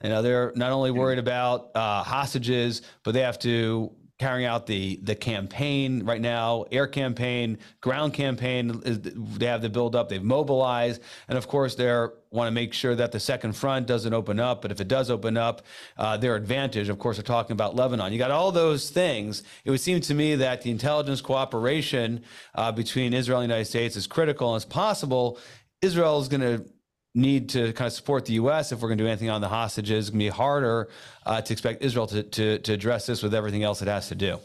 You 0.03 0.11
know, 0.11 0.23
they're 0.23 0.53
not 0.55 0.71
only 0.71 0.91
worried 0.91 1.19
about 1.19 1.71
uh, 1.75 2.03
hostages, 2.03 2.83
but 3.05 3.15
they 3.15 3.21
have 3.21 3.39
to 3.41 3.91
carrying 4.19 4.47
out 4.47 4.67
the 4.67 5.01
the 5.03 5.15
campaign 5.15 6.05
right 6.05 6.21
now 6.21 6.65
air 6.71 6.87
campaign 6.87 7.59
ground 7.81 8.15
campaign 8.15 8.81
they 8.85 9.47
have 9.47 9.61
the 9.61 9.69
build 9.69 9.97
up 9.97 10.09
they've 10.09 10.23
mobilized. 10.23 11.03
And 11.29 11.37
of 11.37 11.49
course 11.49 11.75
they 11.75 11.87
want 12.31 12.47
to 12.47 12.53
make 12.53 12.73
sure 12.73 12.95
that 12.95 13.11
the 13.11 13.19
second 13.19 13.55
front 13.55 13.87
doesn't 13.87 14.15
open 14.15 14.39
up 14.39 14.63
but 14.63 14.71
if 14.71 14.81
it 14.81 14.87
does 14.87 15.11
open 15.11 15.37
up 15.37 15.63
uh, 15.97 16.17
their 16.17 16.37
advantage 16.37 16.89
of 16.89 16.99
course 16.99 17.17
we're 17.19 17.25
talking 17.25 17.55
about 17.55 17.75
lebanon. 17.75 18.13
You 18.13 18.19
got 18.19 18.31
all 18.31 18.53
those 18.53 18.91
things. 18.91 19.43
It 19.65 19.71
would 19.71 19.81
seem 19.81 20.01
to 20.03 20.15
me 20.15 20.37
that 20.37 20.63
the 20.63 20.71
intelligence 20.71 21.21
cooperation 21.21 22.23
uh, 22.55 22.71
between 22.71 23.13
israel 23.13 23.41
and 23.41 23.51
the 23.51 23.55
united 23.55 23.69
states 23.69 23.97
is 23.97 24.07
critical. 24.07 24.55
And 24.55 24.63
it's 24.63 24.73
possible 24.73 25.39
israel 25.83 26.21
is 26.21 26.29
going 26.29 26.41
to 26.41 26.65
need 27.15 27.49
to 27.51 27.73
kind 27.73 27.87
of 27.87 27.93
support 27.93 28.25
the 28.25 28.35
U.S. 28.35 28.73
if 28.73 28.81
we're 28.81 28.89
going 28.89 28.99
to 28.99 29.05
do 29.05 29.09
anything 29.09 29.31
on 29.31 29.41
the 29.41 29.49
hostages. 29.49 30.07
It's 30.07 30.11
going 30.11 30.21
to 30.21 30.25
be 30.27 30.29
harder 30.31 30.89
uh, 31.25 31.41
to 31.41 31.53
expect 31.53 31.83
Israel 31.83 32.07
to, 32.09 32.23
to, 32.23 32.59
to 32.59 32.73
address 32.73 33.07
this 33.07 33.23
with 33.23 33.35
everything 33.35 33.63
else 33.63 33.83
it 33.83 33.89
has 33.89 34.09
to 34.09 34.15
do. 34.15 34.39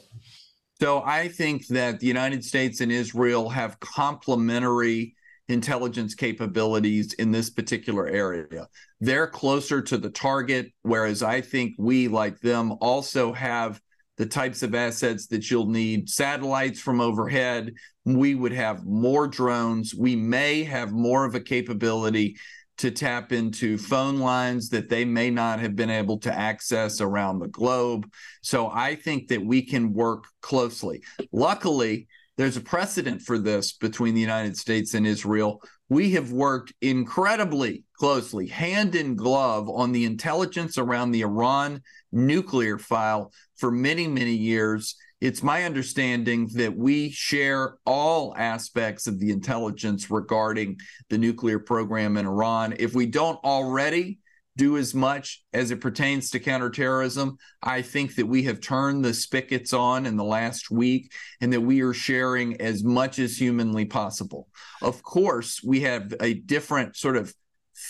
So 0.79 1.01
I 1.01 1.27
think 1.27 1.67
that 1.67 1.99
the 1.99 2.07
United 2.07 2.45
States 2.45 2.79
and 2.79 2.91
Israel 2.91 3.49
have 3.49 3.79
complementary 3.79 5.15
intelligence 5.49 6.13
capabilities 6.15 7.13
in 7.13 7.31
this 7.31 7.49
particular 7.49 8.07
area. 8.07 8.67
They're 9.01 9.27
closer 9.27 9.81
to 9.81 9.97
the 9.97 10.11
target, 10.11 10.71
whereas 10.83 11.23
I 11.23 11.41
think 11.41 11.73
we, 11.77 12.07
like 12.07 12.39
them, 12.39 12.75
also 12.79 13.33
have 13.33 13.81
the 14.17 14.25
types 14.25 14.63
of 14.63 14.75
assets 14.75 15.27
that 15.27 15.49
you'll 15.49 15.69
need 15.69 16.09
satellites 16.09 16.79
from 16.79 17.01
overhead. 17.01 17.73
We 18.05 18.35
would 18.35 18.51
have 18.53 18.85
more 18.85 19.27
drones. 19.27 19.95
We 19.95 20.15
may 20.15 20.63
have 20.63 20.91
more 20.91 21.25
of 21.25 21.35
a 21.35 21.39
capability 21.39 22.37
to 22.79 22.91
tap 22.91 23.31
into 23.31 23.77
phone 23.77 24.19
lines 24.19 24.69
that 24.69 24.89
they 24.89 25.05
may 25.05 25.29
not 25.29 25.59
have 25.59 25.75
been 25.75 25.89
able 25.89 26.17
to 26.17 26.33
access 26.33 27.01
around 27.01 27.39
the 27.39 27.47
globe. 27.47 28.11
So 28.41 28.69
I 28.69 28.95
think 28.95 29.27
that 29.27 29.45
we 29.45 29.61
can 29.61 29.93
work 29.93 30.25
closely. 30.41 31.03
Luckily, 31.31 32.07
there's 32.37 32.55
a 32.55 32.61
precedent 32.61 33.21
for 33.21 33.37
this 33.37 33.73
between 33.73 34.15
the 34.15 34.21
United 34.21 34.55
States 34.55 34.93
and 34.93 35.05
Israel. 35.05 35.61
We 35.89 36.11
have 36.11 36.31
worked 36.31 36.73
incredibly 36.81 37.83
closely, 37.97 38.47
hand 38.47 38.95
in 38.95 39.17
glove, 39.17 39.67
on 39.69 39.91
the 39.91 40.05
intelligence 40.05 40.77
around 40.77 41.11
the 41.11 41.21
Iran 41.21 41.81
nuclear 42.13 42.77
file 42.77 43.33
for 43.57 43.71
many, 43.71 44.07
many 44.07 44.35
years. 44.35 44.95
It's 45.21 45.43
my 45.43 45.65
understanding 45.65 46.49
that 46.53 46.75
we 46.75 47.11
share 47.11 47.77
all 47.85 48.33
aspects 48.37 49.05
of 49.05 49.19
the 49.19 49.31
intelligence 49.31 50.09
regarding 50.09 50.79
the 51.09 51.17
nuclear 51.17 51.59
program 51.59 52.15
in 52.17 52.25
Iran. 52.25 52.75
If 52.79 52.93
we 52.93 53.05
don't 53.05 53.43
already, 53.43 54.19
do 54.59 54.77
as 54.77 54.93
much 54.93 55.41
as 55.53 55.71
it 55.71 55.79
pertains 55.79 56.29
to 56.29 56.39
counterterrorism. 56.39 57.37
I 57.63 57.81
think 57.81 58.15
that 58.15 58.25
we 58.25 58.43
have 58.43 58.59
turned 58.59 59.05
the 59.05 59.13
spigots 59.13 59.71
on 59.71 60.05
in 60.05 60.17
the 60.17 60.23
last 60.23 60.69
week 60.69 61.13
and 61.39 61.53
that 61.53 61.61
we 61.61 61.79
are 61.79 61.93
sharing 61.93 62.59
as 62.59 62.83
much 62.83 63.19
as 63.19 63.37
humanly 63.37 63.85
possible. 63.85 64.49
Of 64.81 65.01
course, 65.01 65.63
we 65.63 65.79
have 65.81 66.13
a 66.19 66.33
different 66.33 66.97
sort 66.97 67.15
of 67.15 67.33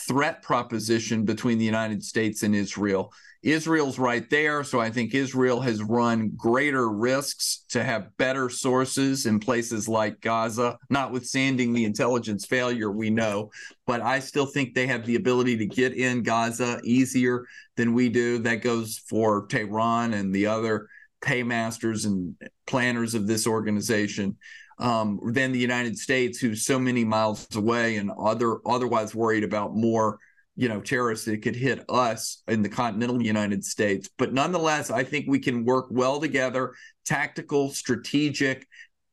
threat 0.07 0.43
proposition 0.43 1.25
between 1.25 1.57
the 1.57 1.65
United 1.65 2.03
States 2.03 2.43
and 2.43 2.53
Israel. 2.53 3.11
Israel's 3.41 3.97
right 3.97 4.29
there. 4.29 4.63
So 4.63 4.79
I 4.79 4.89
think 4.89 5.13
Israel 5.13 5.61
has 5.61 5.81
run 5.81 6.31
greater 6.35 6.89
risks 6.89 7.63
to 7.69 7.83
have 7.83 8.15
better 8.17 8.49
sources 8.49 9.25
in 9.25 9.39
places 9.39 9.87
like 9.87 10.19
Gaza, 10.19 10.77
notwithstanding 10.89 11.71
the 11.71 11.85
intelligence 11.85 12.45
failure 12.45 12.91
we 12.91 13.09
know. 13.09 13.49
But 13.87 14.01
I 14.01 14.19
still 14.19 14.45
think 14.45 14.73
they 14.73 14.87
have 14.87 15.05
the 15.05 15.15
ability 15.15 15.55
to 15.57 15.65
get 15.65 15.93
in 15.93 16.21
Gaza 16.21 16.81
easier 16.83 17.45
than 17.77 17.93
we 17.93 18.09
do. 18.09 18.39
That 18.39 18.61
goes 18.61 19.01
for 19.07 19.47
Tehran 19.47 20.13
and 20.13 20.35
the 20.35 20.47
other 20.47 20.89
paymasters 21.21 22.05
and 22.05 22.35
planners 22.67 23.13
of 23.13 23.25
this 23.27 23.47
organization. 23.47 24.37
Um, 24.79 25.19
than 25.33 25.51
the 25.51 25.59
United 25.59 25.97
States, 25.97 26.39
who's 26.39 26.63
so 26.63 26.79
many 26.79 27.03
miles 27.03 27.53
away 27.53 27.97
and 27.97 28.09
other 28.11 28.65
otherwise 28.65 29.13
worried 29.13 29.43
about 29.43 29.75
more 29.75 30.19
you 30.59 30.67
know 30.67 30.81
terrorists 30.81 31.23
that 31.23 31.41
could 31.41 31.55
hit 31.55 31.85
us 31.87 32.43
in 32.49 32.61
the 32.61 32.67
continental 32.67 33.23
United 33.23 33.63
States. 33.63 34.09
But 34.17 34.33
nonetheless, 34.33 34.91
I 34.91 35.05
think 35.05 35.25
we 35.25 35.39
can 35.39 35.63
work 35.63 35.87
well 35.89 36.19
together, 36.19 36.73
tactical, 37.05 37.69
strategic, 37.69 38.67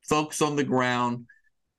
folks 0.09 0.43
on 0.43 0.57
the 0.57 0.65
ground, 0.65 1.27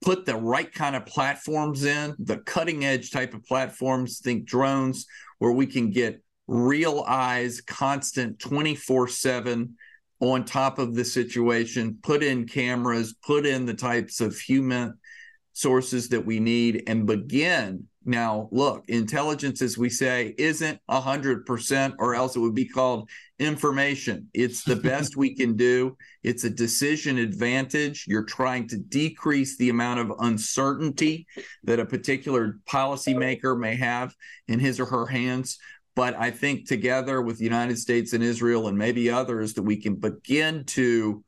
put 0.02 0.26
the 0.26 0.38
right 0.38 0.74
kind 0.74 0.96
of 0.96 1.06
platforms 1.06 1.84
in, 1.84 2.16
the 2.18 2.38
cutting 2.38 2.86
edge 2.86 3.12
type 3.12 3.34
of 3.34 3.44
platforms, 3.44 4.20
think 4.20 4.46
drones, 4.46 5.06
where 5.40 5.52
we 5.52 5.66
can 5.66 5.92
get 5.92 6.24
real 6.48 7.04
eyes, 7.06 7.60
constant 7.60 8.40
24 8.40 9.10
7 9.10 9.76
on 10.22 10.46
top 10.46 10.80
of 10.80 10.96
the 10.96 11.04
situation, 11.04 11.98
put 12.02 12.24
in 12.24 12.48
cameras, 12.48 13.16
put 13.22 13.46
in 13.46 13.66
the 13.66 13.74
types 13.74 14.22
of 14.22 14.40
human 14.40 14.98
sources 15.58 16.10
that 16.10 16.26
we 16.26 16.40
need, 16.40 16.84
and 16.88 17.06
begin 17.06 17.88
now, 18.08 18.48
look, 18.54 18.86
intelligence, 18.88 19.62
as 19.62 19.78
we 19.78 19.90
say, 19.90 20.34
isn't 20.38 20.80
100%, 20.90 21.96
or 22.00 22.16
else 22.16 22.38
it 22.38 22.40
would 22.40 22.56
be 22.56 22.68
called 22.68 23.10
information. 23.38 24.30
It's 24.34 24.64
the 24.64 24.76
best 24.92 25.18
we 25.18 25.36
can 25.36 25.58
do. 25.58 25.98
It's 26.24 26.46
a 26.46 26.50
decision 26.50 27.18
advantage. 27.18 28.06
You're 28.08 28.24
trying 28.24 28.70
to 28.70 28.78
decrease 28.78 29.58
the 29.58 29.70
amount 29.70 30.00
of 30.00 30.14
uncertainty 30.20 31.28
that 31.66 31.82
a 31.82 31.86
particular 31.86 32.60
policymaker 32.66 33.60
may 33.60 33.76
have 33.76 34.16
in 34.48 34.60
his 34.60 34.80
or 34.80 34.86
her 34.86 35.06
hands. 35.06 35.58
But 35.94 36.16
I 36.16 36.32
think 36.32 36.66
together 36.66 37.22
with 37.22 37.40
the 37.40 37.44
United 37.44 37.78
States 37.78 38.14
and 38.14 38.24
Israel 38.24 38.70
and 38.70 38.78
maybe 38.78 39.12
others, 39.12 39.54
that 39.56 39.64
we 39.64 39.82
can 39.82 39.96
begin 39.96 40.64
to 40.66 41.26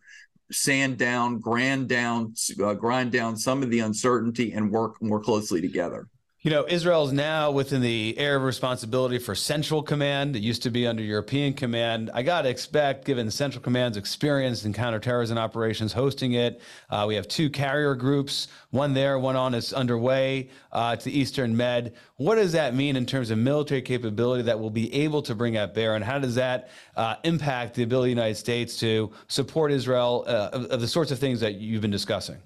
sand 0.51 0.98
down, 0.98 1.39
grind 1.39 1.88
down, 1.88 2.34
uh, 2.63 2.74
grind 2.74 3.12
down 3.12 3.38
some 3.38 3.63
of 3.63 3.70
the 3.70 3.79
uncertainty 3.79 4.53
and 4.53 4.72
work 4.72 5.01
more 5.01 5.22
closely 5.22 5.62
together. 5.62 6.08
You 6.41 6.51
know, 6.51 6.65
Israel 6.69 7.03
is 7.03 7.12
now 7.12 7.51
within 7.51 7.81
the 7.81 8.17
area 8.17 8.38
of 8.38 8.43
responsibility 8.43 9.19
for 9.19 9.36
Central 9.36 9.84
Command. 9.84 10.38
It 10.38 10.41
used 10.41 10.63
to 10.63 10.69
be 10.69 10.88
under 10.88 11.03
European 11.03 11.51
Command. 11.51 12.10
I 12.13 12.24
got 12.24 12.43
to 12.43 12.50
expect, 12.50 13.03
given 13.03 13.29
Central 13.29 13.62
Command's 13.62 13.98
experience 13.98 14.63
in 14.63 14.72
counterterrorism 14.72 15.38
operations, 15.38 15.91
hosting 15.91 16.31
it, 16.31 16.62
uh, 16.89 17.03
we 17.05 17.15
have 17.15 17.27
two 17.27 17.50
carrier 17.50 17.93
groups, 17.93 18.48
one 18.69 18.93
there, 18.93 19.19
one 19.19 19.36
on 19.36 19.53
is 19.53 19.74
underway 19.74 20.48
uh, 20.72 20.96
to 20.96 21.03
the 21.03 21.19
Eastern 21.19 21.58
Med. 21.58 21.93
What 22.15 22.36
does 22.36 22.53
that 22.53 22.74
mean 22.74 22.96
in 22.96 23.05
terms 23.05 23.31
of 23.31 23.38
military 23.38 23.81
capability 23.81 24.43
that 24.43 24.58
we'll 24.58 24.69
be 24.69 24.93
able 24.93 25.22
to 25.24 25.36
bring 25.36 25.58
at 25.58 25.74
bear, 25.74 25.96
and 25.96 26.05
how 26.05 26.19
does 26.19 26.36
that 26.36 26.69
uh, 26.96 27.15
impact 27.25 27.75
the 27.75 27.84
ability 27.84 28.13
of 28.13 28.15
the 28.15 28.22
United 28.22 28.39
States 28.39 28.77
to 28.77 29.12
support 29.27 29.74
Israel 29.74 30.24
uh, 30.25 30.51
of, 30.53 30.65
of 30.67 30.79
the 30.79 30.88
sorts 30.88 31.12
of 31.12 31.19
things 31.19 31.41
that 31.41 31.55
you've 31.55 31.81
been 31.81 31.91
discussing? 31.91 32.38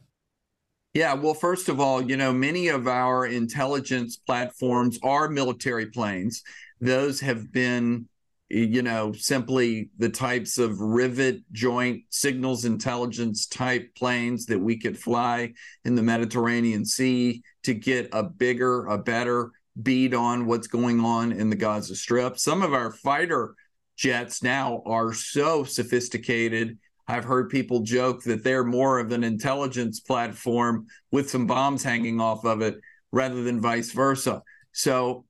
Yeah, 0.94 1.16
well, 1.16 1.34
first 1.34 1.70
of 1.70 1.80
all, 1.80 2.04
you 2.04 2.18
know, 2.18 2.32
many 2.32 2.68
of 2.68 2.88
our 2.88 3.26
intelligence 3.26 4.16
platforms 4.16 5.00
are 5.02 5.28
military 5.28 5.88
planes. 5.88 6.44
Those 6.82 7.20
have 7.22 7.52
been, 7.52 8.08
you 8.50 8.84
know, 8.84 9.12
simply 9.14 9.90
the 9.98 10.10
types 10.10 10.60
of 10.60 10.80
rivet 10.80 11.42
joint 11.52 12.04
signals 12.10 12.66
intelligence 12.66 13.48
type 13.48 13.96
planes 13.96 14.46
that 14.46 14.60
we 14.60 14.78
could 14.78 14.98
fly 15.00 15.54
in 15.84 15.96
the 15.96 16.04
Mediterranean 16.04 16.86
Sea 16.86 17.42
to 17.64 17.74
get 17.74 18.10
a 18.14 18.22
bigger, 18.22 18.86
a 18.86 19.00
better 19.00 19.52
bead 19.82 20.14
on 20.14 20.46
what's 20.46 20.68
going 20.68 21.00
on 21.00 21.32
in 21.32 21.50
the 21.50 21.56
Gaza 21.56 21.96
Strip. 21.96 22.38
Some 22.38 22.62
of 22.62 22.74
our 22.74 22.92
fighter 22.92 23.56
jets 23.96 24.44
now 24.44 24.84
are 24.86 25.12
so 25.12 25.64
sophisticated 25.64 26.78
I've 27.08 27.26
heard 27.26 27.50
people 27.50 27.82
joke 27.82 28.24
that 28.24 28.44
they're 28.44 28.64
more 28.64 29.00
of 29.00 29.12
an 29.12 29.24
intelligence 29.24 30.00
platform 30.00 30.88
with 31.12 31.30
some 31.30 31.48
bombs 31.48 31.84
hanging 31.84 32.22
off 32.22 32.46
of 32.46 32.62
it 32.62 32.80
rather 33.12 33.44
than 33.44 33.62
vice 33.62 33.92
versa. 33.92 34.42
So, 34.72 35.26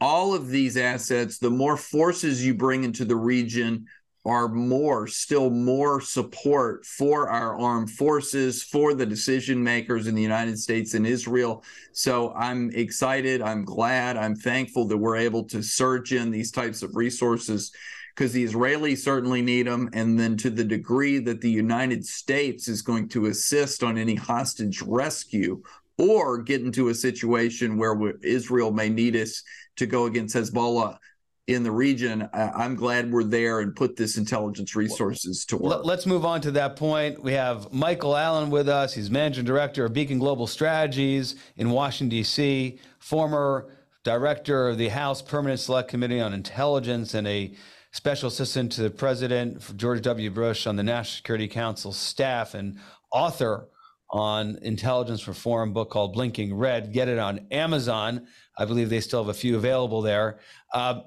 all 0.00 0.34
of 0.34 0.48
these 0.48 0.78
assets, 0.78 1.38
the 1.38 1.50
more 1.50 1.76
forces 1.76 2.44
you 2.44 2.54
bring 2.54 2.84
into 2.84 3.04
the 3.04 3.16
region, 3.16 3.86
are 4.24 4.48
more, 4.48 5.06
still 5.06 5.48
more 5.48 6.00
support 6.00 6.84
for 6.84 7.28
our 7.30 7.58
armed 7.58 7.90
forces, 7.90 8.62
for 8.62 8.92
the 8.92 9.06
decision 9.06 9.62
makers 9.62 10.06
in 10.06 10.14
the 10.14 10.22
United 10.22 10.58
States 10.58 10.92
and 10.94 11.06
Israel. 11.06 11.64
So 11.92 12.32
I'm 12.34 12.70
excited. 12.70 13.40
I'm 13.40 13.64
glad. 13.64 14.16
I'm 14.16 14.36
thankful 14.36 14.86
that 14.88 14.98
we're 14.98 15.16
able 15.16 15.44
to 15.44 15.62
surge 15.62 16.12
in 16.12 16.30
these 16.30 16.50
types 16.50 16.82
of 16.82 16.96
resources 16.96 17.72
because 18.20 18.34
the 18.34 18.44
Israelis 18.44 18.98
certainly 18.98 19.40
need 19.40 19.66
them. 19.66 19.88
And 19.94 20.20
then 20.20 20.36
to 20.38 20.50
the 20.50 20.62
degree 20.62 21.20
that 21.20 21.40
the 21.40 21.50
United 21.50 22.04
States 22.04 22.68
is 22.68 22.82
going 22.82 23.08
to 23.10 23.26
assist 23.26 23.82
on 23.82 23.96
any 23.96 24.14
hostage 24.14 24.82
rescue 24.82 25.62
or 25.96 26.42
get 26.42 26.60
into 26.60 26.90
a 26.90 26.94
situation 26.94 27.78
where 27.78 27.98
Israel 28.20 28.72
may 28.72 28.90
need 28.90 29.16
us 29.16 29.42
to 29.76 29.86
go 29.86 30.04
against 30.04 30.36
Hezbollah 30.36 30.98
in 31.46 31.62
the 31.62 31.70
region, 31.70 32.28
I'm 32.34 32.74
glad 32.74 33.10
we're 33.10 33.24
there 33.24 33.60
and 33.60 33.74
put 33.74 33.96
this 33.96 34.18
intelligence 34.18 34.76
resources 34.76 35.46
to 35.46 35.56
work. 35.56 35.86
Let's 35.86 36.04
move 36.04 36.26
on 36.26 36.42
to 36.42 36.50
that 36.50 36.76
point. 36.76 37.22
We 37.22 37.32
have 37.32 37.72
Michael 37.72 38.14
Allen 38.14 38.50
with 38.50 38.68
us. 38.68 38.92
He's 38.92 39.10
managing 39.10 39.46
director 39.46 39.86
of 39.86 39.94
Beacon 39.94 40.18
Global 40.18 40.46
Strategies 40.46 41.36
in 41.56 41.70
Washington, 41.70 42.10
D.C., 42.10 42.78
former 42.98 43.66
director 44.04 44.68
of 44.68 44.76
the 44.76 44.88
House 44.88 45.22
Permanent 45.22 45.58
Select 45.58 45.88
Committee 45.88 46.20
on 46.20 46.34
Intelligence 46.34 47.14
and 47.14 47.26
a 47.26 47.54
special 47.92 48.28
assistant 48.28 48.72
to 48.72 48.82
the 48.82 48.90
president, 48.90 49.76
George 49.76 50.02
W. 50.02 50.30
Bush, 50.30 50.66
on 50.66 50.76
the 50.76 50.82
National 50.82 51.16
Security 51.16 51.48
Council 51.48 51.92
staff, 51.92 52.54
and 52.54 52.78
author 53.12 53.68
on 54.10 54.58
intelligence 54.62 55.26
reform 55.28 55.72
book 55.72 55.90
called 55.90 56.12
Blinking 56.12 56.54
Red. 56.54 56.92
Get 56.92 57.08
it 57.08 57.18
on 57.18 57.46
Amazon. 57.50 58.26
I 58.58 58.64
believe 58.64 58.90
they 58.90 59.00
still 59.00 59.22
have 59.22 59.28
a 59.28 59.38
few 59.38 59.56
available 59.56 60.02
there. 60.02 60.40
Uh, 60.72 61.02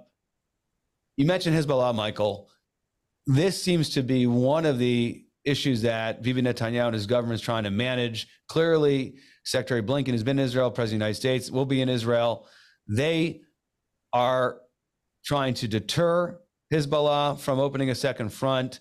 you 1.17 1.25
mentioned 1.25 1.55
Hezbollah, 1.55 1.93
Michael. 1.93 2.49
This 3.25 3.61
seems 3.61 3.89
to 3.91 4.03
be 4.03 4.25
one 4.27 4.65
of 4.65 4.79
the 4.79 5.25
issues 5.45 5.81
that 5.81 6.21
Bibi 6.21 6.41
Netanyahu 6.41 6.87
and 6.87 6.93
his 6.93 7.05
government 7.05 7.39
is 7.39 7.41
trying 7.41 7.63
to 7.65 7.71
manage. 7.71 8.27
Clearly, 8.47 9.15
Secretary 9.43 9.81
Blinken 9.81 10.11
has 10.11 10.23
been 10.23 10.39
in 10.39 10.45
Israel, 10.45 10.71
President 10.71 10.95
of 10.95 10.99
the 10.99 11.05
United 11.05 11.19
States 11.19 11.51
will 11.51 11.65
be 11.65 11.81
in 11.81 11.89
Israel. 11.89 12.47
They 12.87 13.41
are 14.13 14.59
trying 15.25 15.53
to 15.55 15.67
deter 15.67 16.39
Hezbollah 16.73 17.39
from 17.39 17.59
opening 17.59 17.91
a 17.91 17.95
second 17.95 18.29
front. 18.33 18.79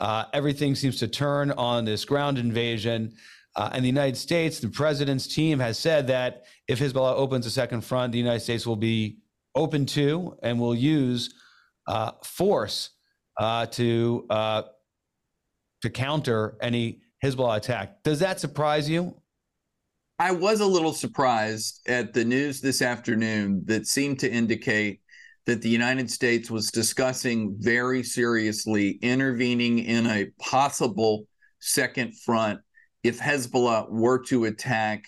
Uh, 0.00 0.24
everything 0.32 0.74
seems 0.74 0.98
to 0.98 1.06
turn 1.06 1.50
on 1.52 1.84
this 1.84 2.04
ground 2.04 2.38
invasion. 2.38 3.12
Uh, 3.54 3.70
and 3.72 3.84
the 3.84 3.88
United 3.88 4.16
States, 4.16 4.58
the 4.58 4.68
president's 4.68 5.26
team 5.26 5.58
has 5.60 5.78
said 5.78 6.06
that 6.06 6.44
if 6.66 6.80
Hezbollah 6.80 7.14
opens 7.14 7.46
a 7.46 7.50
second 7.50 7.82
front, 7.82 8.12
the 8.12 8.18
United 8.18 8.40
States 8.40 8.66
will 8.66 8.76
be 8.76 9.18
open 9.54 9.86
to 9.86 10.36
and 10.42 10.58
will 10.58 10.74
use 10.74 11.34
uh, 11.86 12.12
force 12.24 12.90
uh, 13.38 13.66
to 13.66 14.26
uh, 14.30 14.62
to 15.82 15.90
counter 15.90 16.56
any 16.62 17.02
Hezbollah 17.22 17.58
attack. 17.58 18.02
Does 18.02 18.18
that 18.20 18.40
surprise 18.40 18.88
you? 18.88 19.14
I 20.18 20.30
was 20.32 20.60
a 20.60 20.66
little 20.66 20.92
surprised 20.94 21.80
at 21.88 22.14
the 22.14 22.24
news 22.24 22.60
this 22.60 22.80
afternoon 22.80 23.62
that 23.66 23.86
seemed 23.86 24.18
to 24.20 24.32
indicate 24.32 25.00
that 25.46 25.60
the 25.62 25.68
United 25.68 26.10
States 26.10 26.50
was 26.50 26.70
discussing 26.70 27.54
very 27.58 28.02
seriously 28.02 28.98
intervening 29.02 29.78
in 29.80 30.06
a 30.06 30.30
possible 30.40 31.26
second 31.60 32.18
front 32.18 32.60
if 33.02 33.18
Hezbollah 33.18 33.90
were 33.90 34.22
to 34.24 34.46
attack 34.46 35.04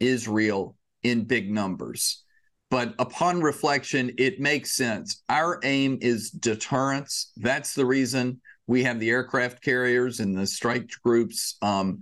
Israel 0.00 0.76
in 1.02 1.24
big 1.24 1.50
numbers. 1.50 2.24
But 2.70 2.94
upon 2.98 3.42
reflection, 3.42 4.12
it 4.18 4.40
makes 4.40 4.76
sense. 4.76 5.22
Our 5.28 5.60
aim 5.62 5.98
is 6.00 6.30
deterrence. 6.30 7.32
That's 7.36 7.74
the 7.74 7.86
reason 7.86 8.40
we 8.66 8.82
have 8.82 8.98
the 8.98 9.10
aircraft 9.10 9.62
carriers 9.62 10.20
and 10.20 10.36
the 10.36 10.46
strike 10.46 10.90
groups 11.04 11.56
um, 11.62 12.00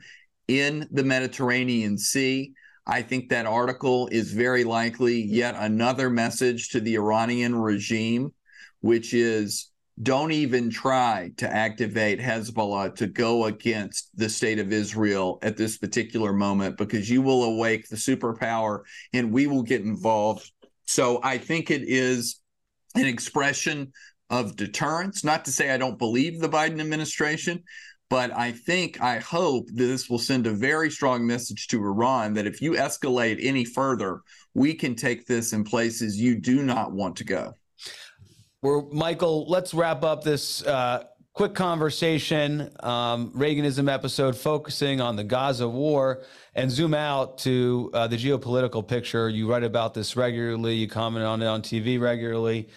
in 0.49 0.89
the 0.91 1.05
Mediterranean 1.05 1.99
Sea. 1.99 2.55
I 2.87 3.03
think 3.03 3.31
that 3.31 3.47
article 3.47 4.09
is 4.09 4.33
very 4.33 4.65
likely 4.65 5.23
yet 5.23 5.55
another 5.57 6.11
message 6.11 6.71
to 6.71 6.81
the 6.81 6.97
Iranian 6.97 7.55
regime, 7.55 8.33
which 8.81 9.15
is 9.15 9.71
don't 10.03 10.33
even 10.33 10.71
try 10.71 11.31
to 11.37 11.49
activate 11.49 12.21
Hezbollah 12.21 12.97
to 12.97 13.07
go 13.07 13.45
against 13.45 14.11
the 14.17 14.29
state 14.29 14.59
of 14.59 14.73
Israel 14.73 15.39
at 15.41 15.57
this 15.57 15.79
particular 15.79 16.33
moment 16.33 16.77
because 16.77 17.09
you 17.09 17.23
will 17.23 17.45
awake 17.45 17.89
the 17.89 17.97
superpower 17.97 18.81
and 19.13 19.33
we 19.33 19.47
will 19.47 19.63
get 19.63 19.83
involved. 19.83 20.51
So 20.85 21.21
I 21.23 21.39
think 21.39 21.71
it 21.71 21.83
is 21.85 22.41
an 22.97 23.07
expression 23.07 23.93
of 24.31 24.57
deterrence. 24.57 25.23
Not 25.23 25.45
to 25.45 25.53
say 25.53 25.71
I 25.71 25.79
don't 25.79 25.99
believe 25.99 26.41
the 26.41 26.49
Biden 26.49 26.81
administration, 26.81 27.63
but 28.11 28.37
I 28.37 28.53
think, 28.53 29.01
I 29.01 29.19
hope 29.19 29.69
this 29.73 30.09
will 30.09 30.19
send 30.19 30.47
a 30.47 30.53
very 30.53 30.91
strong 30.91 31.27
message 31.27 31.69
to 31.69 31.79
Iran 31.79 32.35
that 32.35 32.47
if 32.47 32.61
you 32.61 32.73
escalate 32.73 33.39
any 33.41 33.65
further, 33.65 34.21
we 34.55 34.75
can 34.75 34.95
take 34.95 35.27
this 35.27 35.53
in 35.53 35.65
places 35.65 36.21
you 36.21 36.39
do 36.39 36.63
not 36.63 36.93
want 36.93 37.17
to 37.17 37.25
go. 37.25 37.55
Well, 38.63 38.89
Michael, 38.93 39.47
let's 39.49 39.75
wrap 39.75 40.05
up 40.05 40.23
this 40.25 40.65
uh, 40.65 41.05
quick 41.35 41.55
conversation, 41.55 42.71
um, 42.81 43.33
Reaganism 43.33 43.93
episode 43.93 44.37
focusing 44.37 45.01
on 45.01 45.17
the 45.17 45.25
Gaza 45.25 45.69
war 45.69 46.23
and 46.55 46.71
zoom 46.71 46.95
out 46.95 47.39
to 47.39 47.91
uh, 47.93 48.07
the 48.07 48.17
geopolitical 48.17 48.87
picture. 48.87 49.29
You 49.29 49.51
write 49.51 49.65
about 49.65 49.95
this 49.95 50.17
regularly, 50.17 50.77
you 50.77 50.89
comment 50.89 51.27
on 51.27 51.43
it 51.43 51.47
on 51.47 51.61
TV 51.61 52.01
regularly. 52.01 52.69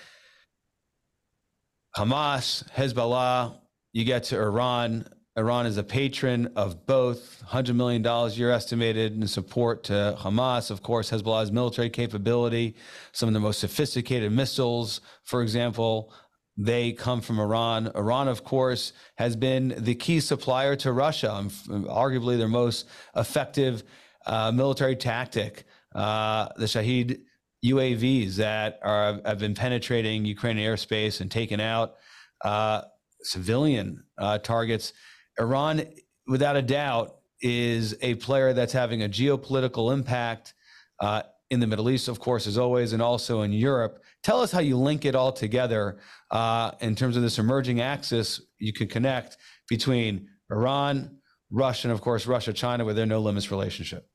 Hamas, 1.96 2.68
Hezbollah, 2.72 3.60
you 3.94 4.04
get 4.04 4.24
to 4.26 4.38
Iran. 4.38 5.08
Iran 5.38 5.68
is 5.68 5.78
a 5.78 5.84
patron 5.84 6.52
of 6.56 6.88
both. 6.88 7.44
$100 7.48 7.76
million 7.76 8.04
year 8.34 8.52
estimated 8.52 9.14
in 9.14 9.28
support 9.28 9.84
to 9.86 10.18
Hamas. 10.20 10.72
Of 10.72 10.82
course, 10.82 11.12
Hezbollah's 11.12 11.52
military 11.52 11.92
capability, 11.92 12.76
some 13.12 13.30
of 13.30 13.34
the 13.34 13.40
most 13.40 13.60
sophisticated 13.60 14.32
missiles, 14.32 15.00
for 15.24 15.44
example, 15.44 16.12
they 16.58 16.92
come 16.92 17.22
from 17.22 17.40
Iran. 17.40 17.92
Iran, 17.94 18.28
of 18.28 18.44
course, 18.44 18.94
has 19.18 19.36
been 19.36 19.76
the 19.78 19.94
key 19.94 20.20
supplier 20.20 20.76
to 20.78 20.92
Russia, 20.92 21.46
arguably 21.70 22.36
their 22.38 22.48
most 22.48 22.88
effective 23.16 23.84
uh, 24.26 24.52
military 24.52 24.96
tactic. 24.96 25.66
Uh, 25.94 26.48
the 26.58 26.68
Shahed 26.68 27.20
UAVs 27.64 28.36
that 28.36 28.80
are, 28.82 29.22
have 29.24 29.38
been 29.38 29.54
penetrating 29.54 30.26
Ukrainian 30.26 30.74
airspace 30.74 31.22
and 31.22 31.30
taken 31.30 31.60
out 31.60 31.96
uh, 32.44 32.82
civilian 33.22 34.04
uh, 34.18 34.40
targets. 34.40 34.94
Iran, 35.40 35.84
without 36.28 36.56
a 36.56 36.62
doubt, 36.62 37.18
is 37.42 37.96
a 38.02 38.16
player 38.16 38.54
that's 38.54 38.74
having 38.74 39.04
a 39.04 39.10
geopolitical 39.10 39.94
impact 39.94 40.54
uh, 41.00 41.24
in 41.50 41.60
the 41.60 41.68
Middle 41.68 41.90
East, 41.90 42.08
of 42.08 42.20
course, 42.20 42.48
as 42.48 42.58
always, 42.58 42.94
and 42.94 43.02
also 43.02 43.44
in 43.44 43.54
Europe. 43.54 44.04
Tell 44.24 44.42
us 44.42 44.52
how 44.52 44.60
you 44.60 44.78
link 44.78 45.06
it 45.06 45.16
all 45.16 45.32
together 45.32 46.00
uh, 46.32 46.72
in 46.82 46.96
terms 46.96 47.16
of 47.16 47.22
this 47.22 47.40
emerging 47.40 47.82
axis 47.82 48.42
you 48.58 48.74
can 48.74 48.88
connect 48.88 49.38
between 49.70 50.28
Iran, 50.52 51.18
Russia, 51.50 51.88
and 51.88 51.94
of 51.94 52.02
course, 52.02 52.26
Russia, 52.26 52.52
China, 52.52 52.84
with 52.84 52.96
their 52.96 53.06
no 53.06 53.20
limits 53.20 53.52
relationship. 53.52 54.10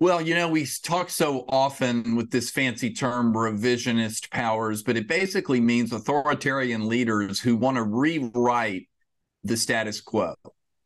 Well, 0.00 0.20
you 0.20 0.34
know, 0.34 0.48
we 0.48 0.66
talk 0.82 1.10
so 1.10 1.44
often 1.48 2.16
with 2.16 2.32
this 2.32 2.50
fancy 2.50 2.92
term 2.92 3.32
revisionist 3.32 4.30
powers, 4.30 4.82
but 4.82 4.96
it 4.96 5.06
basically 5.06 5.60
means 5.60 5.92
authoritarian 5.92 6.88
leaders 6.88 7.38
who 7.38 7.56
want 7.56 7.76
to 7.76 7.84
rewrite 7.84 8.88
the 9.44 9.56
status 9.56 10.00
quo 10.00 10.34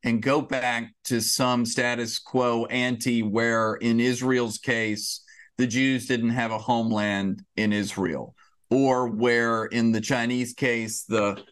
and 0.02 0.22
go 0.22 0.40
back 0.40 0.92
to 1.04 1.20
some 1.20 1.66
status 1.66 2.18
quo 2.18 2.64
ante 2.66 3.22
where 3.22 3.74
in 3.74 4.00
Israel's 4.00 4.58
case 4.58 5.22
the 5.58 5.66
Jews 5.66 6.06
didn't 6.06 6.30
have 6.30 6.52
a 6.52 6.58
homeland 6.58 7.42
in 7.56 7.72
Israel 7.72 8.34
or 8.70 9.08
where 9.08 9.66
in 9.66 9.92
the 9.92 10.00
Chinese 10.00 10.54
case 10.54 11.04
the 11.04 11.42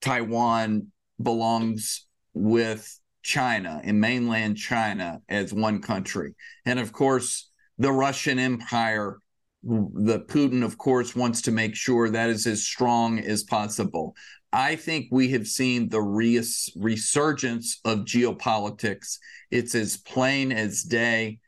Taiwan 0.00 0.88
belongs 1.20 2.06
with 2.34 2.98
China 3.22 3.80
in 3.82 3.98
mainland 3.98 4.56
China 4.56 5.20
as 5.28 5.52
one 5.52 5.80
country. 5.80 6.34
And 6.64 6.78
of 6.78 6.92
course 6.92 7.50
the 7.78 7.92
Russian 7.92 8.38
empire 8.38 9.18
the 9.62 10.20
Putin 10.28 10.62
of 10.62 10.78
course 10.78 11.16
wants 11.16 11.42
to 11.42 11.50
make 11.50 11.74
sure 11.74 12.08
that 12.08 12.30
is 12.30 12.46
as 12.46 12.62
strong 12.62 13.18
as 13.18 13.42
possible 13.42 14.14
I 14.52 14.76
think 14.76 15.08
we 15.10 15.28
have 15.28 15.46
seen 15.46 15.88
the 15.88 16.00
res- 16.00 16.70
resurgence 16.76 17.80
of 17.84 18.00
geopolitics. 18.00 19.18
It's 19.50 19.74
as 19.74 19.96
plain 19.96 20.52
as 20.52 20.82
day. 20.82 21.40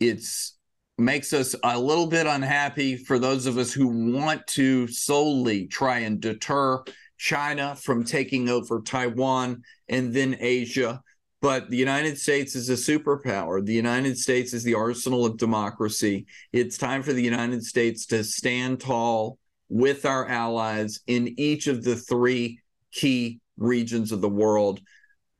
It's 0.00 0.56
makes 0.96 1.32
us 1.32 1.56
a 1.64 1.78
little 1.78 2.06
bit 2.06 2.26
unhappy 2.26 2.96
for 2.96 3.18
those 3.18 3.46
of 3.46 3.58
us 3.58 3.72
who 3.72 4.12
want 4.12 4.46
to 4.46 4.86
solely 4.86 5.66
try 5.66 5.98
and 6.00 6.20
deter 6.20 6.84
China 7.18 7.74
from 7.76 8.04
taking 8.04 8.48
over 8.48 8.80
Taiwan 8.80 9.62
and 9.88 10.14
then 10.14 10.36
Asia. 10.38 11.02
But 11.40 11.68
the 11.68 11.76
United 11.76 12.16
States 12.18 12.54
is 12.54 12.70
a 12.70 12.74
superpower. 12.74 13.64
The 13.64 13.74
United 13.74 14.16
States 14.18 14.54
is 14.54 14.62
the 14.62 14.74
arsenal 14.74 15.26
of 15.26 15.36
democracy. 15.36 16.26
It's 16.52 16.78
time 16.78 17.02
for 17.02 17.12
the 17.12 17.22
United 17.22 17.64
States 17.64 18.06
to 18.06 18.24
stand 18.24 18.80
tall 18.80 19.38
with 19.68 20.04
our 20.04 20.28
allies 20.28 21.00
in 21.06 21.34
each 21.38 21.66
of 21.66 21.82
the 21.82 21.96
three 21.96 22.60
key 22.92 23.40
regions 23.56 24.12
of 24.12 24.20
the 24.20 24.28
world. 24.28 24.80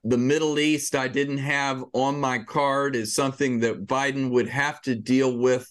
The 0.04 0.18
Middle 0.18 0.58
East, 0.58 0.94
I 0.94 1.08
didn't 1.08 1.38
have 1.38 1.82
on 1.94 2.20
my 2.20 2.38
card, 2.38 2.94
is 2.94 3.14
something 3.14 3.60
that 3.60 3.86
Biden 3.86 4.30
would 4.30 4.48
have 4.48 4.82
to 4.82 4.94
deal 4.94 5.38
with 5.38 5.70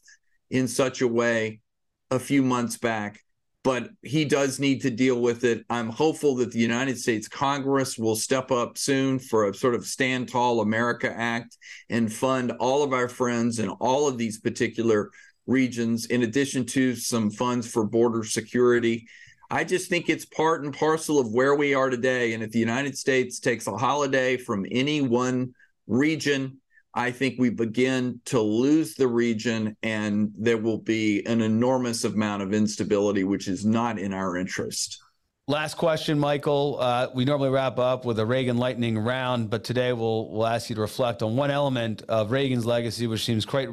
in 0.50 0.68
such 0.68 1.02
a 1.02 1.08
way 1.08 1.60
a 2.10 2.20
few 2.20 2.42
months 2.42 2.78
back, 2.78 3.20
but 3.63 3.89
he 4.02 4.26
does 4.26 4.60
need 4.60 4.82
to 4.82 4.89
deal 4.89 5.20
with 5.20 5.44
it. 5.44 5.63
I'm 5.70 5.89
hopeful 5.89 6.36
that 6.36 6.52
the 6.52 6.60
United 6.60 6.98
States 6.98 7.28
Congress 7.28 7.98
will 7.98 8.16
step 8.16 8.52
up 8.52 8.78
soon 8.78 9.20
for 9.20 9.50
a 9.50 9.54
sort 9.54 9.76
of 9.76 9.86
Stand 9.86 10.30
Tall 10.30 10.62
America 10.62 11.12
Act 11.16 11.58
and 11.89 12.12
fund 12.12 12.52
all 12.60 12.84
of 12.84 12.94
our 12.94 13.10
friends 13.10 13.60
in 13.60 13.70
all 13.70 14.08
of 14.08 14.18
these 14.18 14.39
particular 14.39 15.12
regions, 15.45 16.06
in 16.08 16.23
addition 16.23 16.65
to 16.65 16.95
some 16.95 17.29
funds 17.29 17.69
for 17.69 17.86
border 17.86 18.23
security. 18.23 19.08
I 19.49 19.63
just 19.63 19.89
think 19.89 20.10
it's 20.10 20.25
part 20.25 20.63
and 20.63 20.73
parcel 20.73 21.19
of 21.19 21.32
where 21.32 21.56
we 21.56 21.73
are 21.73 21.89
today. 21.89 22.34
And 22.34 22.43
if 22.43 22.51
the 22.51 22.60
United 22.60 22.97
States 22.97 23.39
takes 23.39 23.67
a 23.67 23.77
holiday 23.77 24.38
from 24.38 24.65
any 24.71 25.01
one 25.01 25.53
region, 25.86 26.58
I 26.95 27.12
think 27.12 27.36
we 27.39 27.49
begin 27.49 28.21
to 28.25 28.39
lose 28.39 28.95
the 28.95 29.08
region 29.08 29.75
and 29.84 30.32
there 30.38 30.58
will 30.58 30.77
be 30.77 31.25
an 31.25 31.41
enormous 31.41 32.03
amount 32.03 32.43
of 32.43 32.53
instability, 32.53 33.23
which 33.23 33.47
is 33.47 33.65
not 33.65 33.99
in 33.99 34.13
our 34.13 34.38
interest. 34.38 35.01
Last 35.47 35.75
question, 35.75 36.17
Michael. 36.17 36.77
Uh, 36.79 37.10
we 37.13 37.25
normally 37.25 37.49
wrap 37.49 37.77
up 37.77 38.06
with 38.06 38.17
a 38.19 38.25
Reagan 38.25 38.58
lightning 38.58 38.97
round, 38.97 39.49
but 39.49 39.65
today 39.65 39.91
we'll, 39.91 40.29
we'll 40.29 40.47
ask 40.47 40.69
you 40.69 40.75
to 40.75 40.82
reflect 40.82 41.21
on 41.21 41.36
one 41.36 41.51
element 41.51 42.03
of 42.08 42.32
Reagan's 42.32 42.65
legacy, 42.65 43.08
which 43.08 43.25
seems 43.25 43.43
quite 43.43 43.67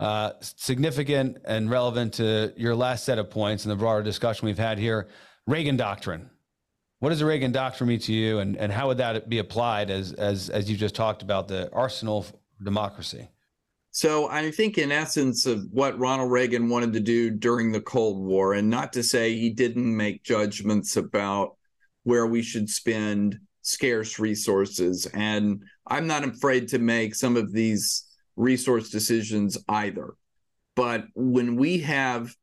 uh, 0.00 0.32
significant 0.40 1.38
and 1.44 1.70
relevant 1.70 2.14
to 2.14 2.52
your 2.56 2.74
last 2.74 3.04
set 3.04 3.18
of 3.18 3.30
points 3.30 3.64
and 3.64 3.72
the 3.72 3.76
broader 3.76 4.02
discussion 4.02 4.46
we've 4.46 4.58
had 4.58 4.78
here. 4.78 5.08
Reagan 5.46 5.76
doctrine. 5.76 6.30
What 7.00 7.10
does 7.10 7.20
the 7.20 7.26
Reagan 7.26 7.52
doctrine 7.52 7.88
mean 7.88 8.00
to 8.00 8.12
you, 8.12 8.40
and, 8.40 8.56
and 8.56 8.72
how 8.72 8.88
would 8.88 8.98
that 8.98 9.28
be 9.28 9.38
applied 9.38 9.88
as 9.88 10.12
as 10.14 10.50
as 10.50 10.68
you 10.68 10.76
just 10.76 10.96
talked 10.96 11.22
about 11.22 11.46
the 11.46 11.72
arsenal 11.72 12.18
of 12.18 12.32
democracy? 12.62 13.28
So 13.92 14.28
I 14.28 14.50
think, 14.50 14.78
in 14.78 14.92
essence, 14.92 15.46
of 15.46 15.64
what 15.70 15.98
Ronald 15.98 16.30
Reagan 16.30 16.68
wanted 16.68 16.92
to 16.92 17.00
do 17.00 17.30
during 17.30 17.72
the 17.72 17.80
Cold 17.80 18.24
War, 18.24 18.54
and 18.54 18.68
not 18.68 18.92
to 18.94 19.02
say 19.02 19.34
he 19.34 19.50
didn't 19.50 19.96
make 19.96 20.24
judgments 20.24 20.96
about 20.96 21.56
where 22.02 22.26
we 22.26 22.42
should 22.42 22.68
spend 22.68 23.38
scarce 23.62 24.18
resources. 24.18 25.06
And 25.14 25.62
I'm 25.86 26.06
not 26.06 26.26
afraid 26.26 26.68
to 26.68 26.78
make 26.78 27.14
some 27.14 27.36
of 27.36 27.52
these 27.52 28.04
resource 28.38 28.88
decisions 28.88 29.58
either. 29.68 30.14
But 30.76 31.04
when 31.14 31.56
we 31.56 31.78
have 31.78 32.34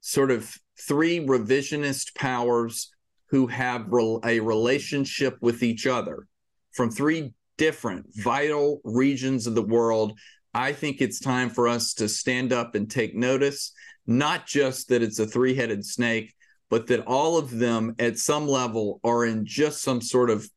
sort 0.00 0.30
of 0.30 0.54
three 0.78 1.20
revisionist 1.20 2.14
powers 2.14 2.90
who 3.30 3.46
have 3.46 3.86
a 4.24 4.40
relationship 4.40 5.38
with 5.40 5.62
each 5.62 5.86
other 5.86 6.26
from 6.72 6.90
three 6.90 7.32
different 7.56 8.06
vital 8.16 8.80
regions 8.84 9.46
of 9.46 9.54
the 9.54 9.62
world, 9.62 10.18
I 10.52 10.72
think 10.72 11.00
it's 11.00 11.20
time 11.20 11.48
for 11.50 11.68
us 11.68 11.94
to 11.94 12.08
stand 12.08 12.52
up 12.52 12.74
and 12.74 12.90
take 12.90 13.14
notice, 13.14 13.72
not 14.06 14.46
just 14.46 14.88
that 14.88 15.02
it's 15.02 15.18
a 15.18 15.26
three 15.26 15.54
headed 15.54 15.84
snake, 15.84 16.34
but 16.70 16.86
that 16.88 17.06
all 17.06 17.38
of 17.38 17.58
them 17.58 17.94
at 17.98 18.18
some 18.18 18.46
level 18.46 19.00
are 19.04 19.24
in 19.24 19.46
just 19.46 19.82
some 19.82 20.00
sort 20.00 20.30
of 20.30 20.48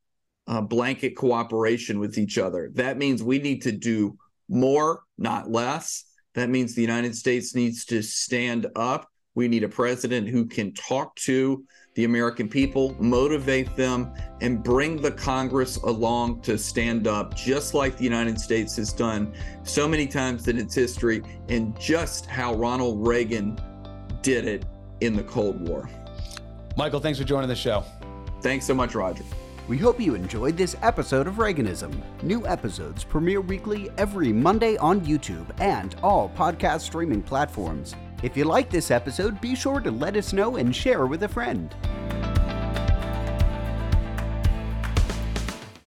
uh, 0.48 0.62
blanket 0.62 1.16
cooperation 1.16 2.00
with 2.00 2.18
each 2.18 2.38
other. 2.38 2.70
That 2.74 2.98
means 2.98 3.24
we 3.24 3.40
need 3.40 3.62
to 3.64 3.72
do 3.72 4.18
more, 4.54 5.04
not 5.18 5.50
less. 5.50 6.06
That 6.36 6.50
means 6.50 6.74
the 6.74 6.82
United 6.82 7.16
States 7.16 7.56
needs 7.56 7.86
to 7.86 8.02
stand 8.02 8.68
up. 8.76 9.10
We 9.36 9.48
need 9.48 9.64
a 9.64 9.70
president 9.70 10.28
who 10.30 10.46
can 10.46 10.74
talk 10.74 11.16
to 11.18 11.64
the 11.96 12.06
American 12.06 12.50
people, 12.50 12.96
motivate 13.00 13.76
them, 13.76 14.14
and 14.42 14.64
bring 14.64 15.02
the 15.02 15.12
Congress 15.12 15.78
along 15.78 16.42
to 16.42 16.58
stand 16.58 17.08
up, 17.08 17.36
just 17.36 17.74
like 17.74 17.98
the 17.98 18.04
United 18.04 18.40
States 18.40 18.76
has 18.78 18.92
done 18.92 19.34
so 19.64 19.88
many 19.88 20.08
times 20.08 20.48
in 20.48 20.58
its 20.58 20.74
history, 20.74 21.22
and 21.50 21.80
just 21.80 22.26
how 22.26 22.56
Ronald 22.56 23.06
Reagan 23.06 23.60
did 24.22 24.46
it 24.46 24.66
in 25.02 25.16
the 25.16 25.24
Cold 25.24 25.68
War. 25.68 25.90
Michael, 26.78 27.00
thanks 27.00 27.20
for 27.20 27.26
joining 27.26 27.50
the 27.50 27.56
show. 27.56 27.84
Thanks 28.42 28.66
so 28.66 28.74
much, 28.74 28.96
Roger. 28.96 29.24
We 29.66 29.78
hope 29.78 29.98
you 30.02 30.14
enjoyed 30.14 30.58
this 30.58 30.76
episode 30.82 31.26
of 31.26 31.36
Reaganism. 31.36 31.96
New 32.22 32.46
episodes 32.46 33.06
premiere 33.06 33.40
weekly 33.40 33.90
every 33.98 34.34
Monday 34.34 34.76
on 34.76 35.00
YouTube 35.02 35.46
and 35.62 35.96
all 36.04 36.30
podcast 36.36 36.82
streaming 36.82 37.22
platforms. 37.22 37.96
If 38.24 38.36
you 38.36 38.44
like 38.44 38.70
this 38.70 38.92
episode, 38.92 39.40
be 39.40 39.56
sure 39.56 39.80
to 39.80 39.90
let 39.90 40.18
us 40.18 40.34
know 40.34 40.58
and 40.58 40.76
share 40.76 41.06
with 41.06 41.24
a 41.24 41.30
friend. 41.30 41.74